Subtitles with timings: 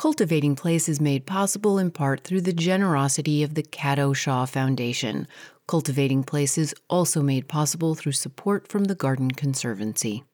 [0.00, 5.28] Cultivating Place is made possible in part through the generosity of the Caddo Shaw Foundation.
[5.68, 10.24] Cultivating Place is also made possible through support from the Garden Conservancy.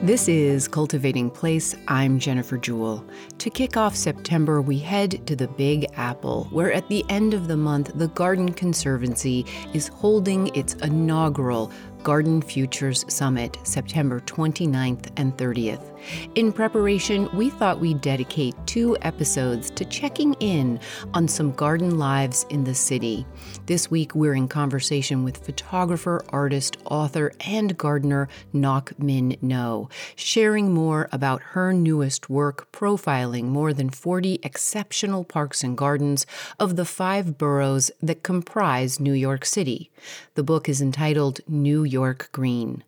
[0.00, 1.74] This is Cultivating Place.
[1.88, 3.04] I'm Jennifer Jewell.
[3.38, 7.48] To kick off September, we head to the Big Apple, where at the end of
[7.48, 9.44] the month, the Garden Conservancy
[9.74, 11.72] is holding its inaugural
[12.02, 15.98] Garden Futures Summit, September 29th and 30th.
[16.34, 20.80] In preparation, we thought we'd dedicate two episodes to checking in
[21.14, 23.26] on some garden lives in the city.
[23.66, 30.72] This week, we're in conversation with photographer, artist, author, and gardener Ngoc Minh Ngo, sharing
[30.72, 36.26] more about her newest work profiling more than 40 exceptional parks and gardens
[36.58, 39.90] of the five boroughs that comprise New York City.
[40.34, 42.84] The book is entitled New York Green.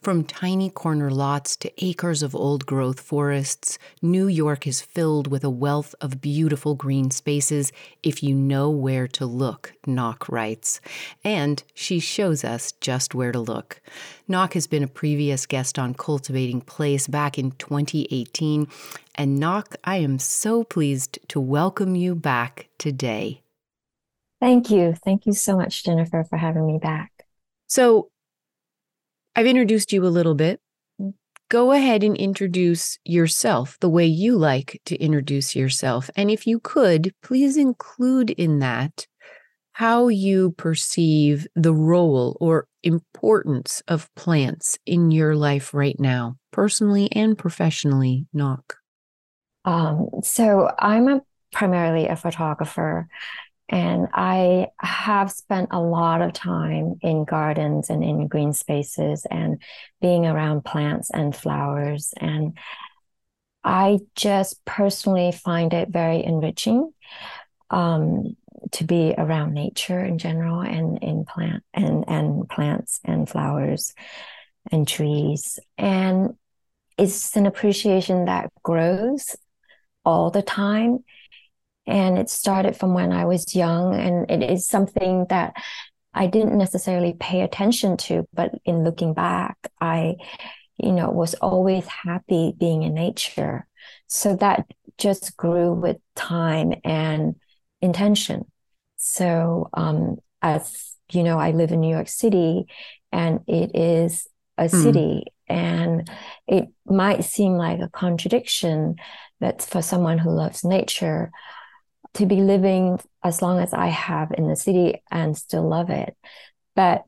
[0.00, 5.44] From tiny corner lots to acres of old growth forests, New York is filled with
[5.44, 10.80] a wealth of beautiful green spaces if you know where to look, Ngoc writes.
[11.24, 13.80] And she shows us just where to look.
[14.28, 18.66] Ngoc has been a previous guest on Cultivating Place back in 2018.
[19.14, 23.42] And Ngoc, I am so pleased to welcome you back today.
[24.40, 24.94] Thank you.
[25.04, 27.12] Thank you so much, Jennifer, for having me back.
[27.66, 28.10] So,
[29.34, 30.60] I've introduced you a little bit.
[31.48, 36.08] Go ahead and introduce yourself the way you like to introduce yourself.
[36.14, 39.06] And if you could, please include in that
[39.72, 47.10] how you perceive the role or importance of plants in your life right now, personally
[47.12, 48.74] and professionally, Ngoc.
[49.64, 51.22] Um, so I'm a
[51.52, 53.08] primarily a photographer
[53.70, 59.62] and I have spent a lot of time in gardens and in green spaces and
[60.00, 62.12] being around plants and flowers.
[62.16, 62.58] And
[63.62, 66.92] I just personally find it very enriching
[67.70, 68.36] um,
[68.72, 73.94] to be around nature in general and in plant and, and plants and flowers
[74.72, 75.60] and trees.
[75.78, 76.30] And
[76.98, 79.36] it's an appreciation that grows
[80.04, 81.04] all the time
[81.90, 83.94] and it started from when I was young.
[83.94, 85.54] And it is something that
[86.14, 90.16] I didn't necessarily pay attention to, but in looking back, I,
[90.76, 93.66] you know, was always happy being in nature.
[94.06, 94.66] So that
[94.98, 97.34] just grew with time and
[97.80, 98.50] intention.
[98.96, 102.66] So, um, as you know, I live in New York City
[103.10, 104.82] and it is a mm.
[104.82, 106.08] city and
[106.46, 108.96] it might seem like a contradiction
[109.40, 111.32] that for someone who loves nature
[112.14, 116.16] to be living as long as I have in the city and still love it.
[116.74, 117.04] But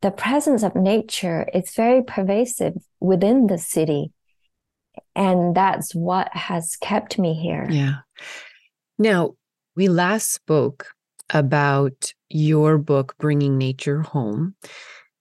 [0.00, 4.12] the presence of nature is very pervasive within the city.
[5.14, 7.66] And that's what has kept me here.
[7.70, 7.96] Yeah.
[8.98, 9.34] Now,
[9.76, 10.88] we last spoke
[11.30, 14.54] about your book, Bringing Nature Home,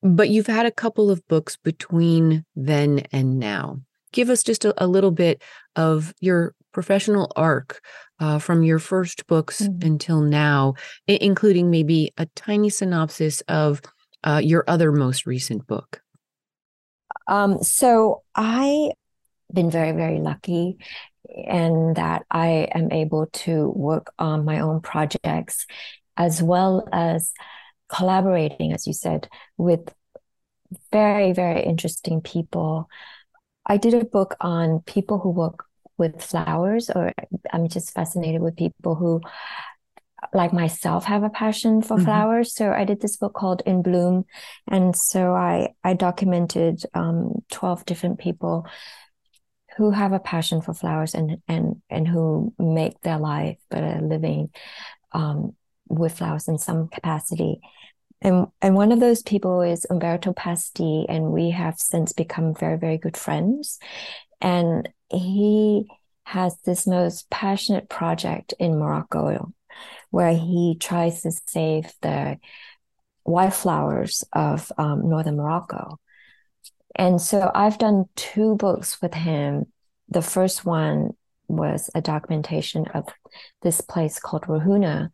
[0.01, 3.81] but you've had a couple of books between then and now.
[4.11, 5.41] Give us just a, a little bit
[5.75, 7.81] of your professional arc
[8.19, 9.85] uh, from your first books mm-hmm.
[9.87, 10.75] until now,
[11.09, 13.81] I- including maybe a tiny synopsis of
[14.23, 16.01] uh, your other most recent book?
[17.27, 18.91] Um, so I've
[19.53, 20.77] been very very lucky
[21.29, 25.65] in that I am able to work on my own projects
[26.17, 27.31] as well as
[27.89, 29.27] collaborating, as you said,
[29.57, 29.93] with
[30.91, 32.89] very, very interesting people.
[33.65, 35.65] I did a book on people who work
[36.01, 37.13] with flowers, or
[37.53, 39.22] I'm just fascinated with people who,
[40.34, 42.06] like myself, have a passion for mm-hmm.
[42.06, 42.53] flowers.
[42.53, 44.25] So I did this book called In Bloom,
[44.67, 48.66] and so I I documented um, twelve different people
[49.78, 54.01] who have a passion for flowers and and and who make their life but a
[54.01, 54.50] living
[55.13, 55.56] um,
[55.88, 57.62] with flowers in some capacity.
[58.22, 62.78] And and one of those people is Umberto Pasti, and we have since become very,
[62.78, 63.79] very good friends.
[64.39, 65.88] And he
[66.25, 69.53] has this most passionate project in Morocco
[70.09, 72.38] where he tries to save the
[73.25, 76.00] wildflowers of um, northern Morocco.
[76.95, 79.65] And so I've done two books with him.
[80.09, 81.12] The first one
[81.47, 83.07] was a documentation of
[83.62, 85.09] this place called Rohuna,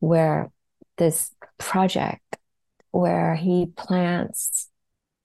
[0.00, 0.50] where
[0.96, 2.36] this project
[2.90, 4.68] where he plants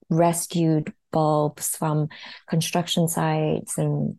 [0.08, 2.10] rescued bulbs from
[2.46, 4.18] construction sites and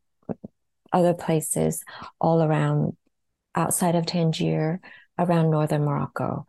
[0.92, 1.84] other places
[2.20, 2.98] all around
[3.54, 4.82] outside of Tangier,
[5.20, 6.48] around northern Morocco.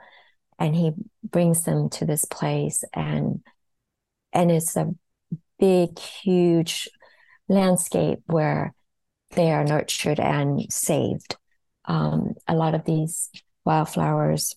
[0.59, 0.93] And he
[1.23, 3.43] brings them to this place and
[4.33, 4.95] and it's a
[5.59, 6.89] big, huge
[7.49, 8.73] landscape where
[9.33, 11.37] they are nurtured and saved.
[11.85, 13.29] Um, a lot of these
[13.67, 14.57] wildflowers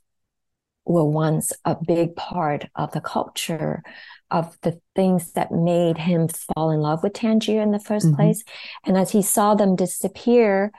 [0.85, 3.83] were once a big part of the culture
[4.31, 8.15] of the things that made him fall in love with Tangier in the 1st mm-hmm.
[8.15, 8.43] place.
[8.85, 10.71] And as he saw them disappear,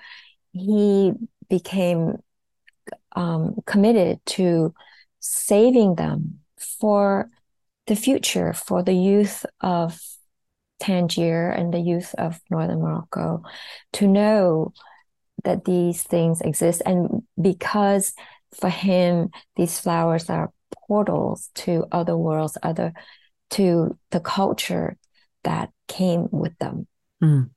[0.52, 1.12] he
[1.48, 2.16] became
[3.14, 4.74] um, committed to
[5.20, 6.40] saving them
[6.80, 7.30] for
[7.86, 10.00] the future, for the youth of
[10.80, 13.42] Tangier and the youth of northern Morocco
[13.94, 14.72] to know
[15.44, 16.82] that these things exist.
[16.84, 18.14] And because
[18.54, 20.52] for him, these flowers are
[20.86, 22.92] portals to other worlds, other
[23.52, 24.96] to the culture
[25.44, 26.86] that came with them.
[27.22, 27.50] Mm.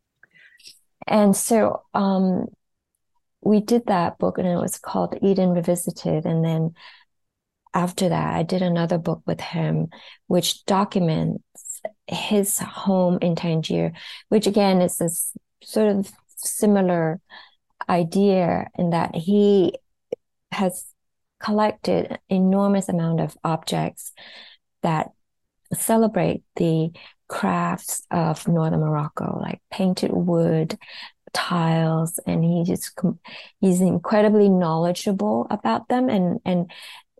[1.07, 2.47] And so um,
[3.41, 6.25] we did that book, and it was called Eden Revisited.
[6.25, 6.73] And then
[7.73, 9.89] after that, I did another book with him,
[10.27, 13.93] which documents his home in Tangier,
[14.29, 15.33] which again is this
[15.63, 17.19] sort of similar
[17.87, 19.75] idea in that he
[20.51, 20.85] has
[21.39, 24.13] collected enormous amount of objects
[24.81, 25.11] that
[25.75, 26.91] celebrate the
[27.27, 30.77] crafts of northern Morocco, like painted wood,
[31.33, 32.97] tiles, and he just
[33.59, 36.71] he's incredibly knowledgeable about them, and and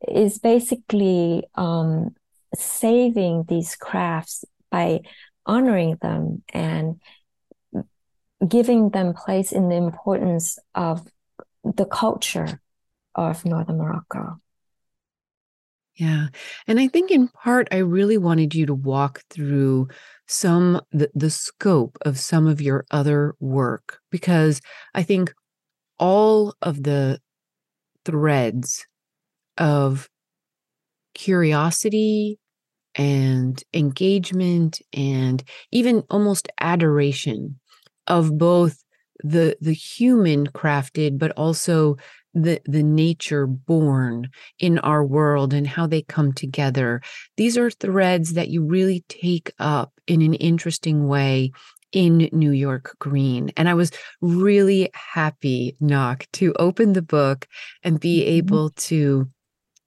[0.08, 2.16] is basically um,
[2.56, 5.02] saving these crafts by
[5.46, 7.02] honoring them and
[8.48, 11.08] giving them place in the importance of
[11.64, 12.62] the culture
[13.16, 14.40] of northern Morocco.
[15.98, 16.28] Yeah.
[16.68, 19.88] And I think in part, I really wanted you to walk through
[20.28, 24.60] some, the, the scope of some of your other work, because
[24.94, 25.34] I think
[26.00, 27.20] all of the
[28.06, 28.86] threads
[29.58, 30.10] of
[31.14, 32.38] curiosity
[32.96, 37.60] and engagement and even almost adoration
[38.08, 38.84] of both
[39.24, 41.98] the the human crafted but also
[42.36, 44.30] the the nature born
[44.60, 47.02] in our world and how they come together
[47.38, 51.52] these are threads that you really take up in an interesting way
[51.92, 53.52] in New York Green.
[53.56, 53.90] And I was
[54.20, 57.48] really happy, Ngoc, to open the book
[57.84, 58.36] and be mm-hmm.
[58.36, 59.30] able to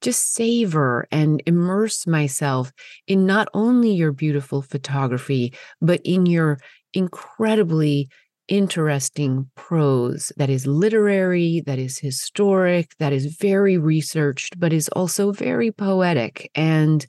[0.01, 2.73] just savor and immerse myself
[3.07, 5.53] in not only your beautiful photography,
[5.83, 6.59] but in your
[6.95, 8.09] incredibly
[8.49, 15.33] interesting prose that is literary, that is historic, that is very researched, but is also
[15.33, 16.51] very poetic.
[16.55, 17.07] And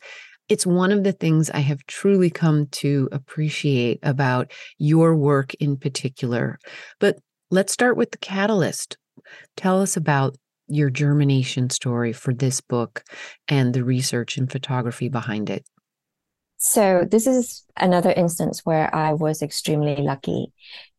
[0.49, 5.77] it's one of the things I have truly come to appreciate about your work in
[5.77, 6.59] particular.
[6.99, 7.17] But
[7.51, 8.97] let's start with the catalyst.
[9.55, 10.35] Tell us about
[10.67, 13.03] your germination story for this book
[13.47, 15.65] and the research and photography behind it.
[16.61, 20.51] So, this is another instance where I was extremely lucky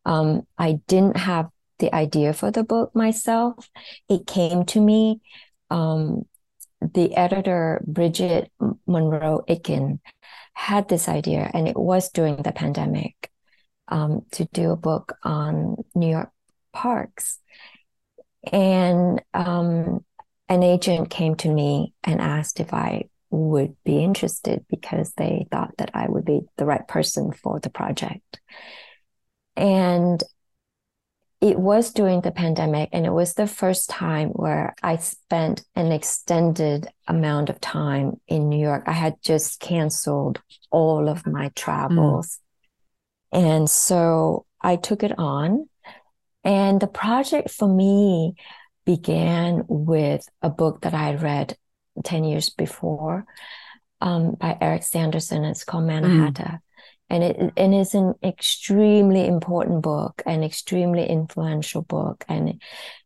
[0.04, 1.48] um, I didn't have
[1.78, 3.68] the idea for the book myself.
[4.08, 5.20] It came to me.
[5.70, 6.22] Um,
[6.80, 8.50] the editor, Bridget
[8.86, 10.00] Monroe Itkin,
[10.54, 13.30] had this idea, and it was during the pandemic
[13.88, 16.30] um, to do a book on New York
[16.72, 17.38] parks.
[18.50, 20.04] And um,
[20.48, 25.74] an agent came to me and asked if I would be interested because they thought
[25.78, 28.40] that I would be the right person for the project.
[29.60, 30.24] And
[31.42, 35.92] it was during the pandemic, and it was the first time where I spent an
[35.92, 38.84] extended amount of time in New York.
[38.86, 42.40] I had just canceled all of my travels.
[43.34, 43.42] Mm.
[43.42, 45.68] And so I took it on.
[46.42, 48.34] And the project for me
[48.86, 51.56] began with a book that I had read
[52.02, 53.26] 10 years before
[54.00, 55.44] um, by Eric Sanderson.
[55.44, 56.44] It's called Mannahatta.
[56.44, 56.60] Mm
[57.10, 62.62] and it and it's an extremely important book, an extremely influential book, and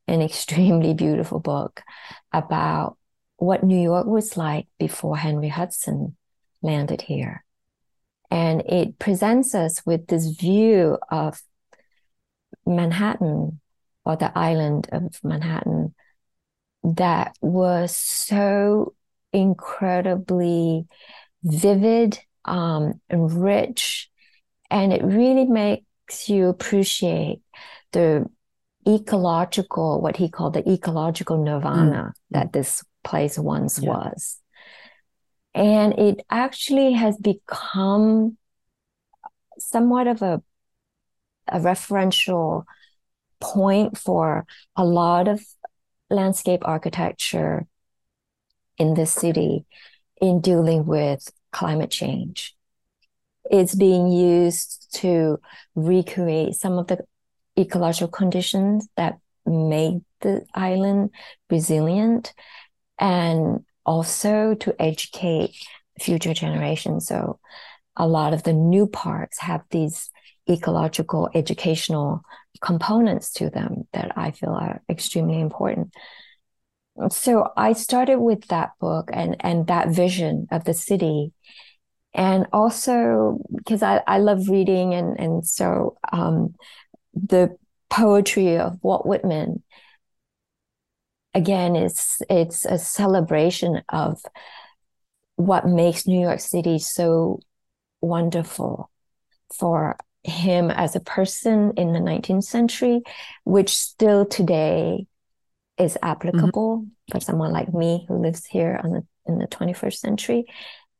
[0.06, 1.82] an extremely beautiful book
[2.32, 2.96] about
[3.36, 6.16] what New York was like before Henry Hudson
[6.62, 7.44] landed here.
[8.30, 11.40] And it presents us with this view of
[12.66, 13.60] Manhattan
[14.04, 15.94] or the island of Manhattan
[16.82, 18.94] that was so
[19.32, 20.86] incredibly
[21.42, 24.10] vivid um, and rich.
[24.70, 27.40] And it really makes you appreciate
[27.92, 28.26] the
[28.86, 32.12] ecological, what he called the ecological nirvana mm.
[32.30, 33.90] that this place once yeah.
[33.90, 34.40] was.
[35.54, 38.36] And it actually has become
[39.58, 40.42] somewhat of a,
[41.48, 42.64] a referential
[43.40, 44.46] point for
[44.76, 45.44] a lot of
[46.10, 47.66] landscape architecture
[48.78, 49.64] in this city
[50.20, 52.54] in dealing with climate change.
[53.50, 55.38] it's being used to
[55.74, 56.98] recreate some of the
[57.58, 61.10] ecological conditions that made the island
[61.50, 62.32] resilient
[62.98, 65.54] and also to educate
[66.00, 67.06] future generations.
[67.06, 67.38] So
[67.96, 70.10] a lot of the new parks have these
[70.48, 72.22] ecological educational
[72.60, 75.92] components to them that I feel are extremely important.
[77.10, 81.32] So I started with that book and and that vision of the city.
[82.14, 86.54] And also because I, I love reading and and so um,
[87.12, 87.56] the
[87.90, 89.62] poetry of Walt Whitman
[91.32, 94.20] again it's it's a celebration of
[95.36, 97.40] what makes New York City so
[98.00, 98.90] wonderful
[99.52, 103.02] for him as a person in the 19th century,
[103.44, 105.06] which still today
[105.78, 107.12] is applicable mm-hmm.
[107.12, 110.46] for someone like me who lives here on the, in the 21st century.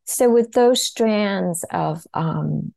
[0.04, 2.74] So, with those strands of um,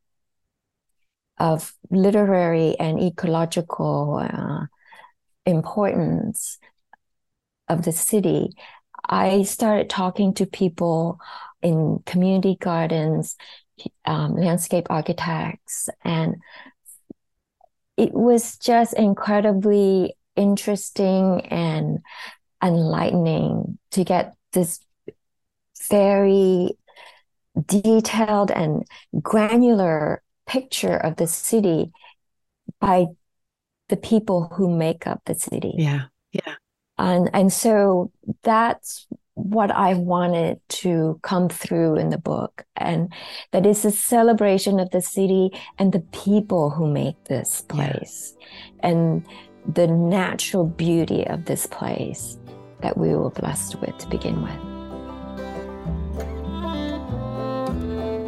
[1.40, 4.66] of literary and ecological uh,
[5.46, 6.58] importance
[7.68, 8.56] of the city,
[9.06, 11.20] I started talking to people
[11.62, 13.36] in community gardens,
[14.06, 16.38] um, landscape architects, and
[17.98, 22.00] it was just incredibly interesting and
[22.64, 24.80] enlightening to get this
[25.90, 26.72] very
[27.66, 28.84] detailed and
[29.22, 31.92] granular picture of the city
[32.80, 33.06] by
[33.90, 35.74] the people who make up the city.
[35.78, 36.04] Yeah.
[36.32, 36.56] Yeah.
[36.98, 38.12] And and so
[38.44, 42.66] that's what I wanted to come through in the book.
[42.76, 43.14] And
[43.52, 48.90] that is a celebration of the city and the people who make this place yeah.
[48.90, 49.26] and
[49.68, 52.38] the natural beauty of this place
[52.82, 54.58] that we were blessed with to begin with.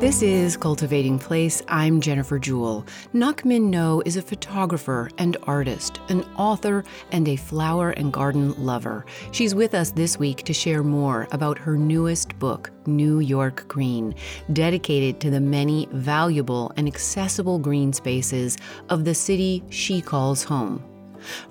[0.01, 1.61] This is Cultivating Place.
[1.67, 2.85] I'm Jennifer Jewell.
[3.13, 8.53] Ngoc Minh Ngo is a photographer and artist, an author, and a flower and garden
[8.63, 9.05] lover.
[9.31, 14.15] She's with us this week to share more about her newest book, New York Green,
[14.53, 20.81] dedicated to the many valuable and accessible green spaces of the city she calls home.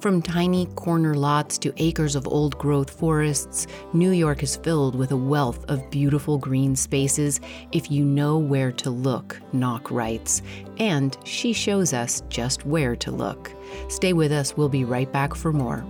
[0.00, 5.12] From tiny corner lots to acres of old growth forests, New York is filled with
[5.12, 7.40] a wealth of beautiful green spaces
[7.73, 10.42] if you know where to look, Ngoc writes.
[10.78, 13.52] And she shows us just where to look.
[13.88, 15.85] Stay with us, we'll be right back for more.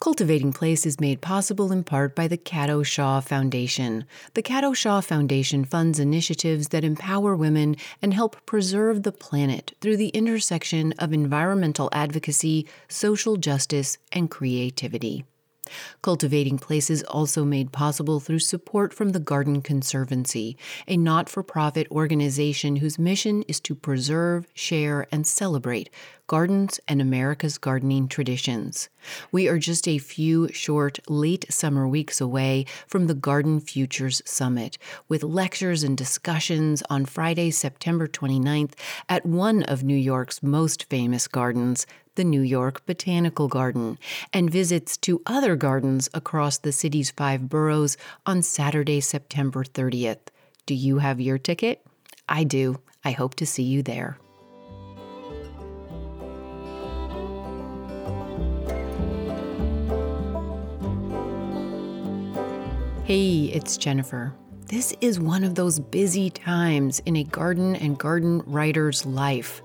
[0.00, 4.06] Cultivating Place is made possible in part by the Cato Shaw Foundation.
[4.32, 9.98] The Cato Shaw Foundation funds initiatives that empower women and help preserve the planet through
[9.98, 15.26] the intersection of environmental advocacy, social justice, and creativity.
[16.02, 21.86] Cultivating Places also made possible through support from the Garden Conservancy, a not for profit
[21.90, 25.90] organization whose mission is to preserve, share, and celebrate
[26.30, 28.88] gardens and America's gardening traditions.
[29.32, 34.78] We are just a few short, late summer weeks away from the Garden Futures Summit,
[35.08, 38.74] with lectures and discussions on Friday, September 29th
[39.08, 41.84] at one of New York's most famous gardens,
[42.20, 43.98] the New York Botanical Garden,
[44.30, 47.96] and visits to other gardens across the city's five boroughs
[48.26, 50.28] on Saturday, September 30th.
[50.66, 51.82] Do you have your ticket?
[52.28, 52.78] I do.
[53.06, 54.18] I hope to see you there.
[63.04, 64.34] Hey, it's Jennifer.
[64.66, 69.62] This is one of those busy times in a garden and garden writer's life.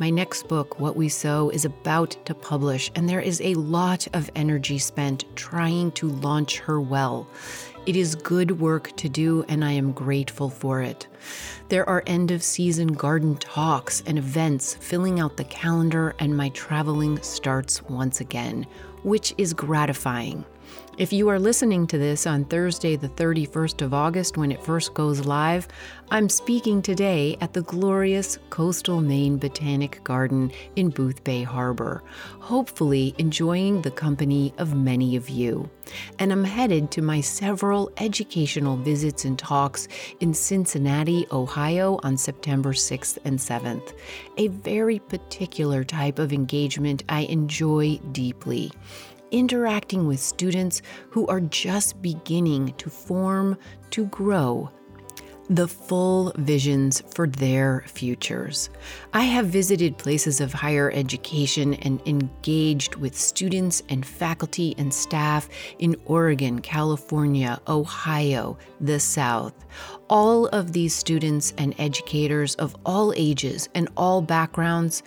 [0.00, 4.06] My next book, What We Sow, is about to publish, and there is a lot
[4.14, 7.26] of energy spent trying to launch her well.
[7.84, 11.08] It is good work to do, and I am grateful for it.
[11.68, 16.50] There are end of season garden talks and events filling out the calendar, and my
[16.50, 18.68] traveling starts once again,
[19.02, 20.44] which is gratifying.
[20.98, 24.94] If you are listening to this on Thursday, the 31st of August, when it first
[24.94, 25.68] goes live,
[26.10, 32.02] I'm speaking today at the glorious coastal Maine Botanic Garden in Boothbay Harbor,
[32.40, 35.70] hopefully enjoying the company of many of you.
[36.18, 39.86] And I'm headed to my several educational visits and talks
[40.18, 43.92] in Cincinnati, Ohio on September 6th and 7th,
[44.36, 48.72] a very particular type of engagement I enjoy deeply
[49.30, 53.56] interacting with students who are just beginning to form,
[53.90, 54.70] to grow.
[55.50, 58.68] the full visions for their futures.
[59.14, 65.48] I have visited places of higher education and engaged with students and faculty and staff
[65.78, 69.54] in Oregon, California, Ohio, the South.
[70.10, 75.02] All of these students and educators of all ages and all backgrounds,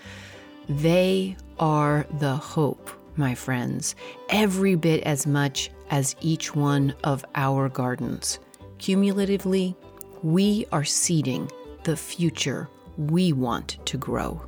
[0.67, 2.89] they are the hope,
[3.21, 3.95] my friends,
[4.27, 8.39] every bit as much as each one of our gardens.
[8.79, 9.77] Cumulatively,
[10.23, 11.49] we are seeding
[11.85, 14.41] the future we want to grow.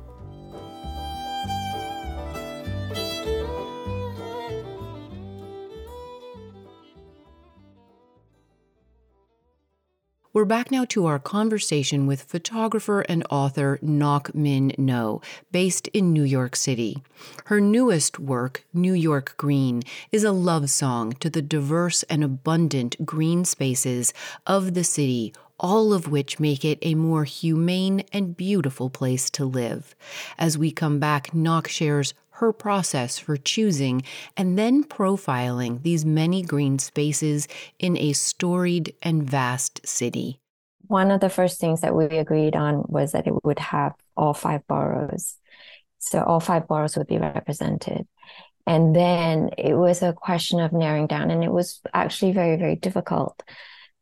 [10.34, 15.22] We're back now to our conversation with photographer and author Ngoc Minh Ngo,
[15.52, 17.04] based in New York City.
[17.44, 23.06] Her newest work, New York Green, is a love song to the diverse and abundant
[23.06, 24.12] green spaces
[24.44, 29.44] of the city all of which make it a more humane and beautiful place to
[29.44, 29.94] live.
[30.36, 34.02] As we come back, Ngoc shares her process for choosing
[34.36, 37.46] and then profiling these many green spaces
[37.78, 40.40] in a storied and vast city.
[40.86, 44.34] One of the first things that we agreed on was that it would have all
[44.34, 45.36] five boroughs.
[45.98, 48.06] So all five boroughs would be represented.
[48.66, 52.76] And then it was a question of narrowing down, and it was actually very, very
[52.76, 53.42] difficult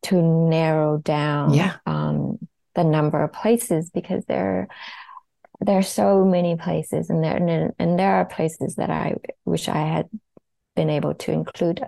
[0.04, 1.76] to narrow down yeah.
[1.86, 2.38] um,
[2.74, 4.68] the number of places because there
[5.66, 9.14] there are so many places and there and there are places that I
[9.45, 10.09] wish I had
[10.75, 11.83] been able to include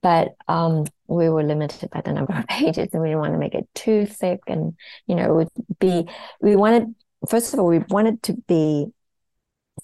[0.00, 3.38] but um, we were limited by the number of pages and we didn't want to
[3.38, 4.74] make it too thick and
[5.06, 6.08] you know it would be
[6.40, 6.94] we wanted
[7.28, 8.86] first of all we wanted to be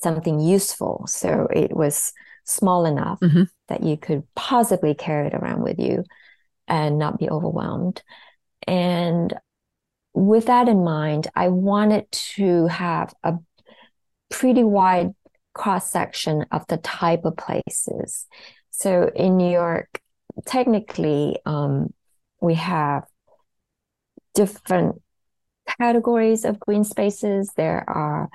[0.02, 2.12] something useful so it was
[2.44, 3.44] small enough mm-hmm.
[3.68, 6.04] that you could possibly carry it around with you
[6.68, 8.02] and not be overwhelmed.
[8.66, 9.34] And
[10.14, 13.34] with that in mind, I wanted to have a
[14.30, 15.10] pretty wide
[15.52, 18.26] cross section of the type of places.
[18.70, 20.00] So in New York,
[20.46, 21.92] technically, um,
[22.40, 23.04] we have
[24.34, 25.00] different
[25.78, 27.50] categories of green spaces.
[27.56, 28.28] There are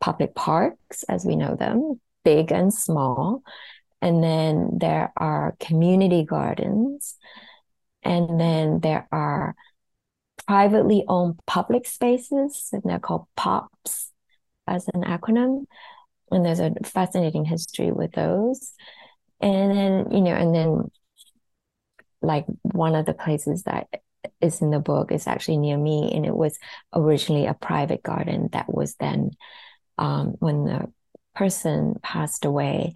[0.00, 3.42] public parks, as we know them, big and small.
[4.02, 7.16] And then there are community gardens.
[8.02, 9.54] And then there are
[10.46, 14.12] privately owned public spaces, and they're called POPs
[14.66, 15.66] as an acronym.
[16.30, 18.74] And there's a fascinating history with those.
[19.40, 20.90] And then, you know, and then
[22.20, 23.86] like one of the places that
[24.40, 26.10] is in the book is actually near me.
[26.12, 26.58] And it was
[26.92, 29.30] originally a private garden that was then,
[29.98, 30.92] um, when the
[31.34, 32.94] person passed away,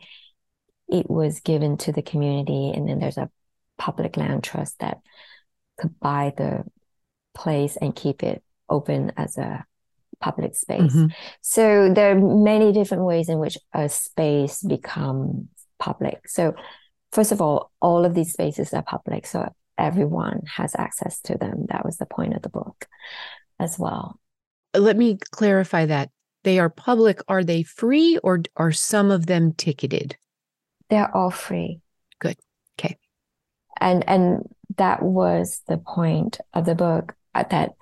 [0.89, 2.73] it was given to the community.
[2.75, 3.31] And then there's a
[3.79, 4.99] public land trust that
[5.79, 6.65] could buy the
[7.41, 9.65] place and keep it open as a
[10.21, 10.93] public space.
[10.93, 11.07] Mm-hmm.
[11.41, 15.49] So there are many different ways in which a space becomes
[15.79, 16.29] public.
[16.29, 16.55] So
[17.13, 19.27] first of all, all of these spaces are public.
[19.27, 21.67] So everyone has access to them.
[21.71, 22.87] That was the point of the book
[23.59, 24.21] as well.
[24.77, 26.11] Let me clarify that.
[26.45, 27.21] They are public.
[27.29, 30.17] Are they free or are some of them ticketed?
[30.91, 31.81] They're all free.
[32.19, 32.37] Good.
[32.79, 32.97] Okay
[33.81, 37.73] and and that was the point of the book that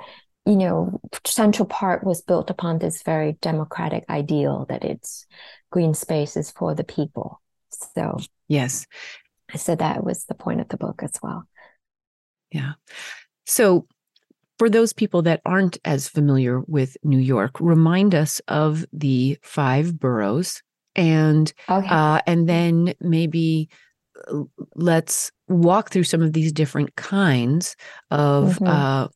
[0.47, 5.27] you know central park was built upon this very democratic ideal that it's
[5.71, 8.87] green spaces for the people so yes
[9.57, 11.45] so that was the point of the book as well
[12.51, 12.73] yeah
[13.47, 13.87] so
[14.59, 19.99] for those people that aren't as familiar with New York, remind us of the five
[19.99, 20.63] boroughs
[20.97, 21.87] and okay.
[21.89, 23.69] uh, and then maybe
[24.75, 27.77] let's walk through some of these different kinds
[28.11, 28.67] of mm-hmm.
[28.67, 29.09] uh,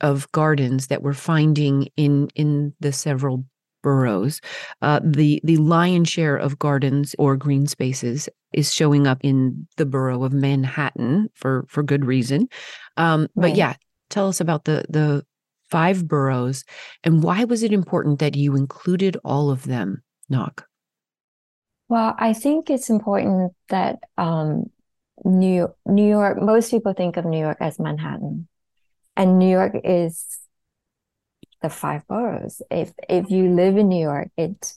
[0.00, 3.44] of gardens that we're finding in in the several
[3.82, 4.40] boroughs.
[4.82, 9.86] Uh, the the lion's share of gardens or green spaces is showing up in the
[9.86, 12.48] borough of Manhattan for for good reason.
[12.96, 13.30] Um, right.
[13.36, 13.74] But yeah,
[14.10, 15.24] tell us about the the
[15.70, 16.64] five boroughs
[17.04, 20.62] and why was it important that you included all of them, Ngoc?
[21.88, 24.70] Well, I think it's important that um,
[25.24, 26.40] New New York.
[26.40, 28.48] Most people think of New York as Manhattan,
[29.18, 30.24] and New York is
[31.60, 32.62] the five boroughs.
[32.70, 34.72] If if you live in New York, it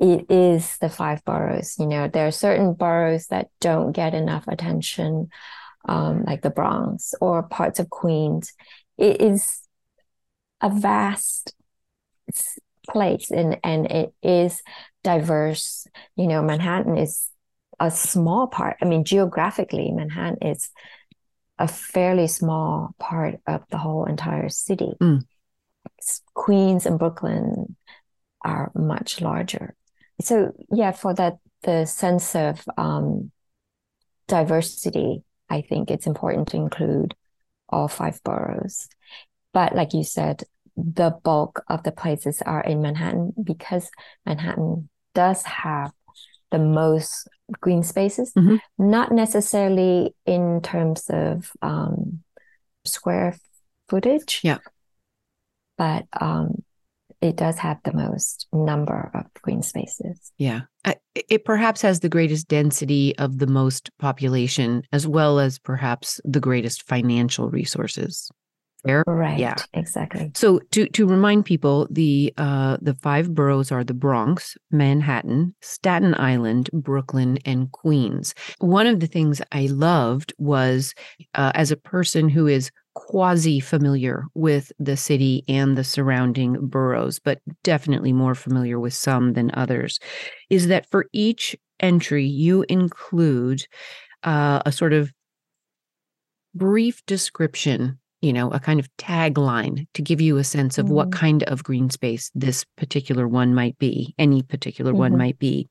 [0.00, 1.76] it is the five boroughs.
[1.78, 5.28] You know, there are certain boroughs that don't get enough attention,
[5.86, 8.54] um, like the Bronx or parts of Queens.
[8.96, 9.60] It is
[10.62, 11.54] a vast
[12.88, 14.62] place, and and it is
[15.04, 15.86] diverse.
[16.16, 17.28] You know, Manhattan is
[17.78, 18.78] a small part.
[18.80, 20.70] I mean, geographically, Manhattan is
[21.58, 24.92] a fairly small part of the whole entire city.
[25.00, 25.24] Mm.
[26.34, 27.76] Queens and Brooklyn
[28.42, 29.74] are much larger.
[30.20, 33.32] So yeah, for that the sense of um,
[34.28, 37.14] diversity, I think it's important to include
[37.68, 38.88] all five boroughs.
[39.52, 40.44] But like you said,
[40.76, 43.90] the bulk of the places are in Manhattan because
[44.26, 45.92] Manhattan does have
[46.56, 47.28] the most
[47.60, 48.58] green spaces, Mhm.
[48.78, 52.22] not necessarily in terms of um,
[52.84, 53.36] square
[53.88, 54.40] footage.
[54.42, 54.58] Yeah.
[55.78, 56.64] But um,
[57.20, 60.32] it does have the most number of green spaces.
[60.38, 60.62] Yeah.
[61.28, 66.40] It perhaps has the greatest density of the most population, as well as perhaps the
[66.40, 68.30] greatest financial resources.
[68.86, 69.04] Fair?
[69.06, 69.38] Right.
[69.38, 69.56] Yeah.
[69.74, 70.30] Exactly.
[70.34, 76.14] So to to remind people, the uh, the five boroughs are the Bronx, Manhattan, Staten
[76.14, 78.34] Island, Brooklyn, and Queens.
[78.58, 80.94] One of the things I loved was,
[81.34, 87.18] uh, as a person who is quasi familiar with the city and the surrounding boroughs,
[87.18, 89.98] but definitely more familiar with some than others,
[90.48, 93.66] is that for each entry you include
[94.24, 95.12] uh, a sort of
[96.54, 101.08] brief description you know, a kind of tagline to give you a sense of what
[101.10, 101.12] Mm.
[101.12, 105.18] kind of green space this particular one might be, any particular one Mhm.
[105.18, 105.68] might be.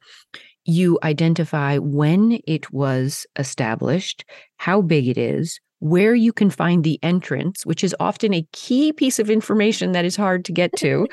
[0.66, 4.26] You identify when it was established,
[4.58, 8.92] how big it is, where you can find the entrance, which is often a key
[8.94, 11.08] piece of information that is hard to get to,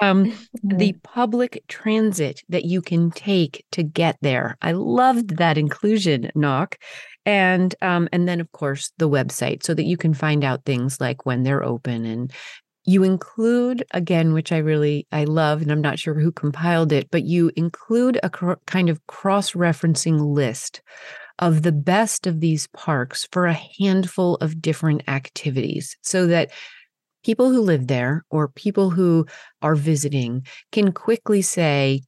[0.00, 0.24] um,
[0.64, 4.56] the public transit that you can take to get there.
[4.62, 6.74] I loved that inclusion, Ngoc.
[7.26, 11.00] And um, and then of course the website so that you can find out things
[11.00, 12.06] like when they're open.
[12.06, 12.32] And
[12.84, 17.10] you include again which i really i love and i'm not sure who compiled it
[17.10, 20.80] but you include a cr- kind of cross-referencing list
[21.40, 26.50] of the best of these parks for a handful of different activities so that
[27.24, 29.26] people who live there or people who
[29.62, 32.00] are visiting can quickly say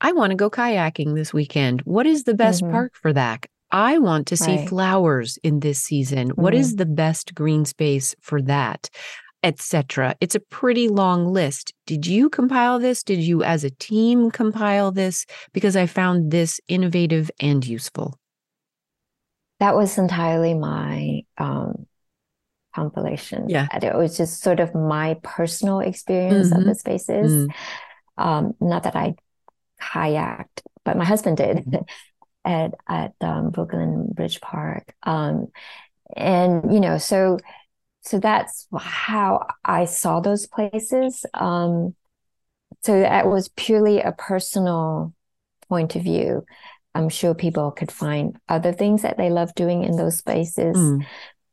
[0.00, 1.80] i want to go kayaking this weekend.
[1.82, 2.70] What is the best Mhm.
[2.70, 4.68] park for that i want to see Right.
[4.68, 8.88] flowers in this season what is the best green space for that
[9.42, 14.30] etc it's a pretty long list did you compile this did you as a team
[14.30, 18.14] compile this because i found this innovative and useful
[19.60, 21.86] That was entirely my um,
[22.74, 23.48] compilation.
[23.48, 23.68] Yeah.
[23.70, 26.66] And It was just sort of my personal experience of Mhm.
[26.66, 27.30] the spaces.
[27.32, 27.48] Mm.
[28.18, 29.14] Um, not that I
[29.80, 31.64] kayaked, but my husband did
[32.44, 34.94] at at um, Brooklyn Bridge Park.
[35.02, 35.48] Um,
[36.16, 37.38] and you know, so
[38.02, 41.24] so that's how I saw those places.
[41.34, 41.94] Um,
[42.82, 45.14] so that was purely a personal
[45.68, 46.44] point of view.
[46.94, 51.06] I'm sure people could find other things that they love doing in those spaces, Mm.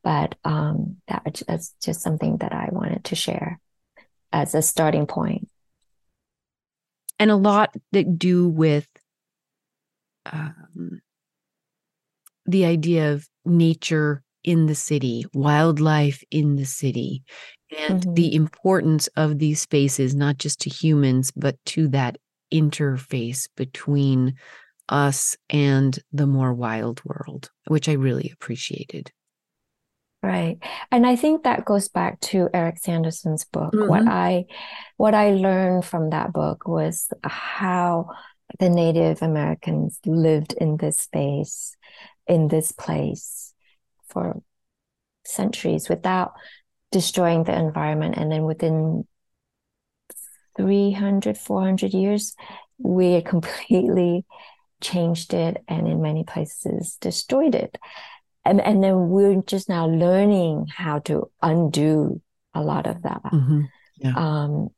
[0.04, 3.60] but um, that, that's just something that I wanted to share
[4.34, 5.48] as a starting point.
[7.18, 8.88] and a lot that do with
[10.26, 11.02] um,
[12.46, 17.24] the idea of nature in the city, wildlife in the city,
[17.88, 18.16] and Mhm.
[18.16, 22.18] the importance of these spaces, not just to humans, but to that
[22.52, 24.34] interface between
[24.90, 29.12] us and the more wild world, which I really appreciated.
[30.24, 30.60] Right.
[30.92, 33.74] And I think that goes back to Eric Sanderson's book.
[33.74, 34.10] What Mhm.
[34.12, 34.46] I
[34.98, 38.10] what I learned from that book was how
[38.60, 41.76] the Native Americans lived in this space,
[42.28, 43.54] in this place
[44.10, 44.42] for
[45.26, 46.34] centuries without
[46.92, 48.16] destroying the environment.
[48.18, 49.08] And then within
[50.58, 52.36] 300, 400 years,
[52.78, 54.26] we completely
[54.82, 57.78] changed it and in many places destroyed it
[58.44, 62.20] and and then we're just now learning how to undo
[62.56, 63.70] a lot of that Mhm.
[64.18, 64.70] um,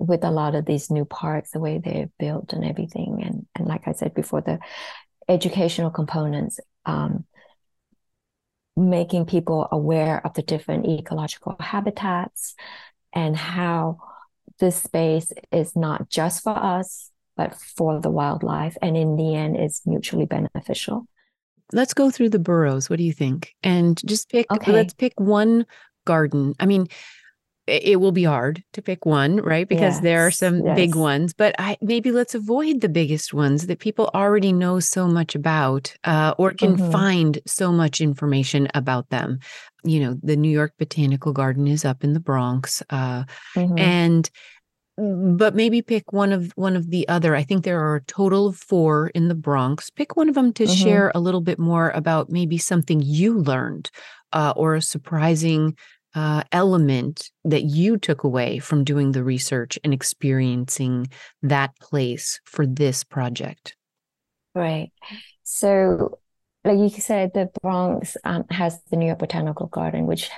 [0.00, 3.68] with a lot of these new parks, the way they're built and everything, and and
[3.68, 4.58] like I said before, the
[5.28, 7.24] educational components, um,
[8.76, 12.54] making people aware of the different ecological habitats
[13.12, 13.98] and how
[14.58, 19.56] this space is not just for us, but for the wildlife, and in the end,
[19.56, 21.06] is mutually beneficial.
[21.72, 22.90] Let's go through the boroughs.
[22.90, 23.54] What do you think?
[23.62, 24.72] And just pick, Okay.
[24.72, 25.66] let's pick one
[26.04, 26.54] garden.
[26.58, 26.88] I mean,
[27.70, 29.68] it will be hard to pick one, right?
[29.68, 33.66] Because there are Yes, some big ones, but I maybe let's avoid the biggest ones
[33.66, 36.76] that people already know so much about uh, or can Mhm.
[36.76, 39.38] find so much information about them.
[39.84, 42.82] You know, the New York Botanical Garden is up in the Bronx.
[42.90, 43.76] Uh, Mhm.
[43.76, 44.30] and
[44.98, 48.04] mm, but maybe pick one of one of the other i think there are a
[48.04, 50.76] total of four in the bronx pick one of them to Mhm.
[50.76, 53.90] share a little bit more about maybe something you learned
[54.32, 55.76] uh, or a surprising
[56.14, 61.08] uh, element that you took away from doing the research and experiencing
[61.42, 63.76] that place for this project?
[64.54, 64.90] Right.
[65.44, 66.18] So,
[66.64, 70.30] like you said, the Bronx um, has the New York Botanical Garden, which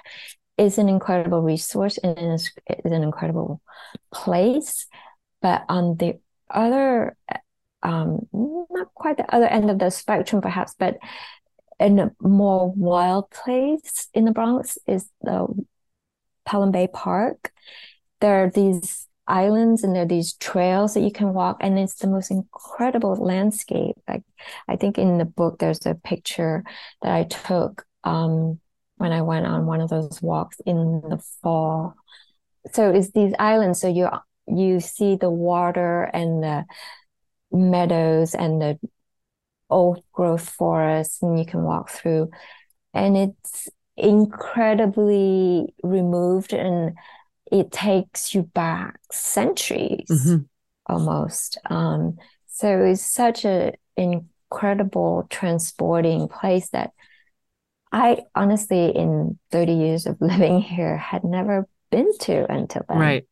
[0.58, 3.60] is an incredible resource and is, is an incredible
[4.12, 4.86] place.
[5.40, 7.16] But on the other,
[7.82, 10.98] um, not quite the other end of the spectrum, perhaps, but
[11.82, 15.46] in a more wild place in the Bronx is the
[16.46, 17.52] Pelham Bay Park.
[18.20, 21.96] There are these islands and there are these trails that you can walk and it's
[21.96, 23.96] the most incredible landscape.
[24.08, 24.22] Like
[24.68, 26.64] i think in the book there's a picture
[27.02, 28.58] that i took um,
[28.96, 31.94] when i went on one of those walks in the fall.
[32.72, 33.80] So it's these islands.
[33.80, 34.08] So you
[34.46, 36.64] you see the water and the
[37.50, 38.78] meadows and the
[39.72, 42.30] old growth forests and you can walk through.
[42.94, 46.96] And it's incredibly removed and
[47.50, 50.42] it takes you back centuries mm-hmm.
[50.86, 51.58] almost.
[51.68, 56.90] Um, so it's such an incredible transporting place that
[57.92, 62.98] i honestly in 30 years of living here had never been to until then.
[62.98, 63.26] Right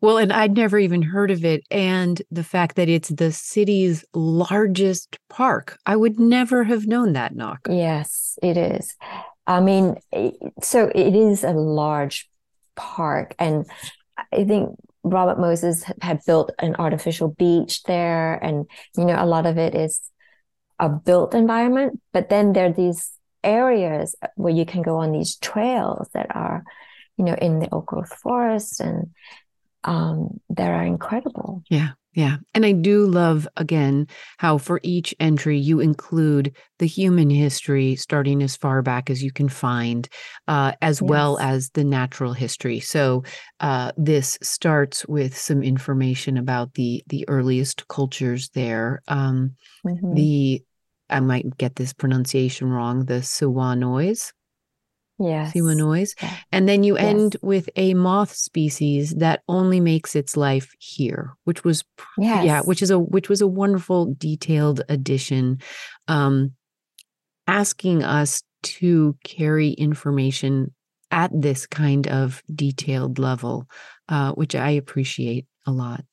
[0.00, 1.64] well, and I'd never even heard of it.
[1.70, 7.34] And the fact that it's the city's largest park, I would never have known that,
[7.34, 7.58] Ngoc.
[7.68, 8.94] Yes, it is.
[9.46, 12.28] I mean, eh, so it is a large
[12.74, 13.34] park.
[13.38, 13.66] And
[14.32, 18.34] I think Robert Moses had built an artificial beach there.
[18.34, 20.00] And, you know, a lot of it is
[20.78, 22.00] a built environment.
[22.12, 23.12] But then there are these
[23.44, 26.64] areas uh, where you can go on these trails that are,
[27.16, 29.10] you know, in the oak growth forest and
[29.86, 31.62] um, that are incredible.
[31.70, 31.90] Yeah.
[32.12, 32.38] Yeah.
[32.54, 34.06] And I do love, again,
[34.38, 39.30] how for each entry you include the human history starting as far back as you
[39.30, 40.08] can find,
[40.48, 41.10] uh, as yes.
[41.10, 42.80] well as the natural history.
[42.80, 43.22] So
[43.60, 49.02] uh, this starts with some information about the the earliest cultures there.
[49.08, 50.14] Um, mm-hmm.
[50.14, 50.64] The
[51.10, 53.04] I might get this pronunciation wrong.
[53.04, 54.32] The Siwanois.
[55.18, 55.54] Yes.
[55.54, 56.14] Siwanois.
[56.22, 56.36] Yeah.
[56.52, 57.42] And then you end yes.
[57.42, 61.84] with a moth species that only makes its life here, which was
[62.18, 62.44] yes.
[62.44, 65.60] yeah, which is a which was a wonderful detailed addition
[66.08, 66.52] um
[67.46, 70.74] asking us to carry information
[71.10, 73.68] at this kind of detailed level,
[74.08, 76.04] uh, which I appreciate a lot.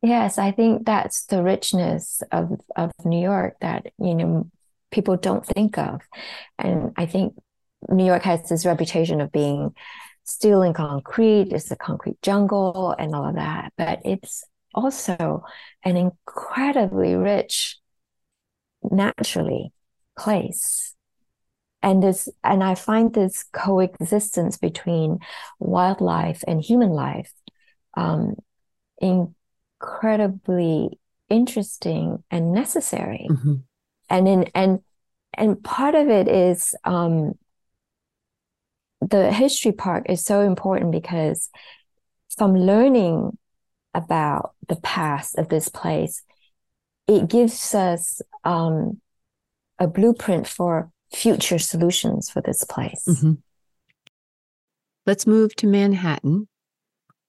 [0.00, 4.50] Yes, I think that's the richness of, of New York that, you know,
[4.92, 6.00] people don't think of.
[6.58, 7.34] And I think
[7.88, 9.74] New York has this reputation of being
[10.24, 13.72] steel and concrete, it's a concrete jungle and all of that.
[13.76, 15.42] But it's also
[15.84, 17.78] an incredibly rich,
[18.82, 19.72] naturally
[20.16, 20.94] place.
[21.82, 25.18] And this, and I find this coexistence between
[25.58, 27.32] wildlife and human life
[27.94, 28.36] um,
[29.00, 33.26] incredibly interesting and necessary.
[33.28, 33.54] Mm-hmm
[34.12, 34.80] and in and
[35.34, 37.32] and part of it is um,
[39.00, 41.48] the history part is so important because
[42.36, 43.36] from learning
[43.94, 46.22] about the past of this place,
[47.08, 49.00] it gives us um,
[49.78, 53.04] a blueprint for future solutions for this place.
[53.08, 53.32] Mm-hmm.
[55.06, 56.48] Let's move to Manhattan.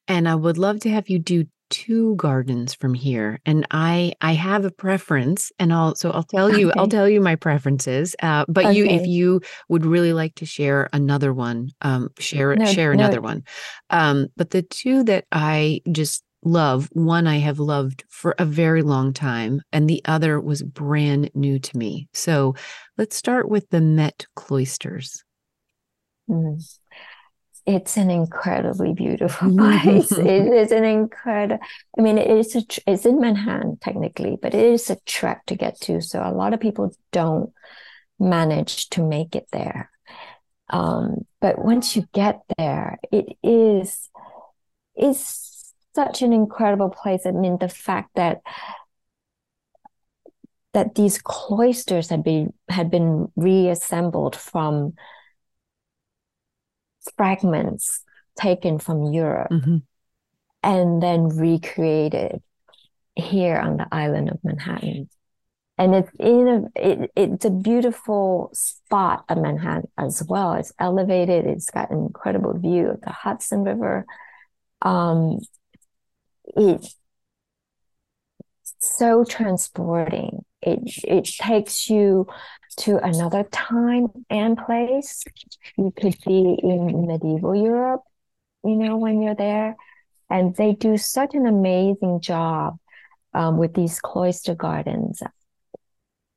[0.07, 4.33] And I would love to have you do two gardens from here and i i
[4.33, 6.79] have a preference and i'll so i'll tell you okay.
[6.79, 8.77] i'll tell you my preferences uh, but okay.
[8.77, 13.21] you if you would really like to share another one um share no, share another
[13.21, 13.41] one.
[13.89, 18.83] Um but the two that i just love one i have loved for a very
[18.83, 22.07] long time and the other was brand new to me.
[22.13, 22.53] So
[22.99, 25.23] let's start with the met cloisters.
[26.29, 26.59] Mm
[27.65, 30.11] it's an incredibly beautiful place.
[30.11, 31.63] it is an incredible.
[31.97, 32.63] I mean, it is a.
[32.87, 36.01] It's in Manhattan technically, but it is a trek to get to.
[36.01, 37.51] So a lot of people don't
[38.19, 39.89] manage to make it there.
[40.69, 44.09] Um, but once you get there, it is
[44.95, 47.25] is such an incredible place.
[47.25, 48.41] I mean, the fact that
[50.73, 54.93] that these cloisters had been had been reassembled from
[57.17, 58.03] fragments
[58.37, 59.77] taken from Europe mm-hmm.
[60.63, 62.41] and then recreated
[63.15, 65.09] here on the island of Manhattan.
[65.77, 70.53] And it's in a it, it's a beautiful spot of Manhattan as well.
[70.53, 71.45] It's elevated.
[71.45, 74.05] It's got an incredible view of the Hudson River.
[74.83, 75.39] Um,
[76.45, 76.95] it's
[78.79, 80.45] so transporting.
[80.61, 82.27] It it takes you
[82.75, 85.23] to another time and place.
[85.77, 88.01] You could be in medieval Europe,
[88.63, 89.75] you know, when you're there.
[90.29, 92.77] And they do such an amazing job
[93.33, 95.21] um, with these cloister gardens.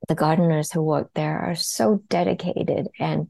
[0.08, 3.28] The gardeners who work there are so dedicated and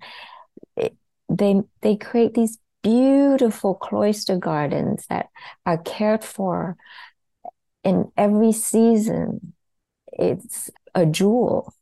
[0.76, 0.94] it,
[1.28, 5.28] they they create these beautiful cloister gardens that
[5.64, 6.76] are cared for
[7.82, 9.54] in every season.
[10.12, 11.72] It's a jewel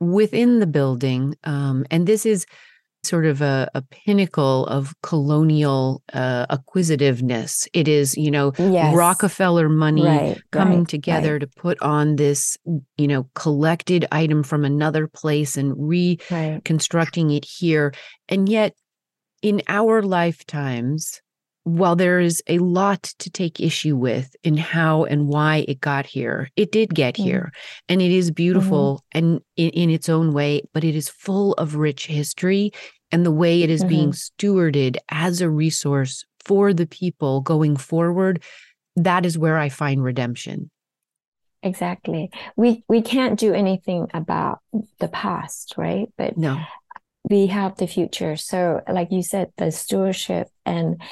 [0.00, 1.36] within the building.
[1.44, 2.46] Um, and this is
[3.04, 7.68] sort of a, a pinnacle of colonial uh, acquisitiveness.
[7.72, 8.94] It is, you know, yes.
[8.94, 11.40] Rockefeller money right, coming right, together right.
[11.40, 12.58] to put on this,
[12.96, 17.94] you know, collected item from another place and reconstructing it here.
[18.28, 18.74] And yet,
[19.42, 21.20] in our lifetimes,
[21.66, 26.06] while there is a lot to take issue with in how and why it got
[26.06, 27.24] here, it did get mm-hmm.
[27.24, 27.52] here.
[27.88, 29.18] And it is beautiful mm-hmm.
[29.18, 32.70] and in, in, its own way, but it is full of rich history
[33.10, 33.88] and the way it is mm-hmm.
[33.88, 38.44] being stewarded as a resource for the people going forward.
[38.94, 40.70] That is where I find redemption.
[41.64, 42.30] Exactly.
[42.54, 44.60] We we can't do anything about
[45.00, 46.06] the past, right?
[46.16, 46.60] But no.
[47.28, 48.36] We have the future.
[48.36, 51.02] So like you said, the stewardship and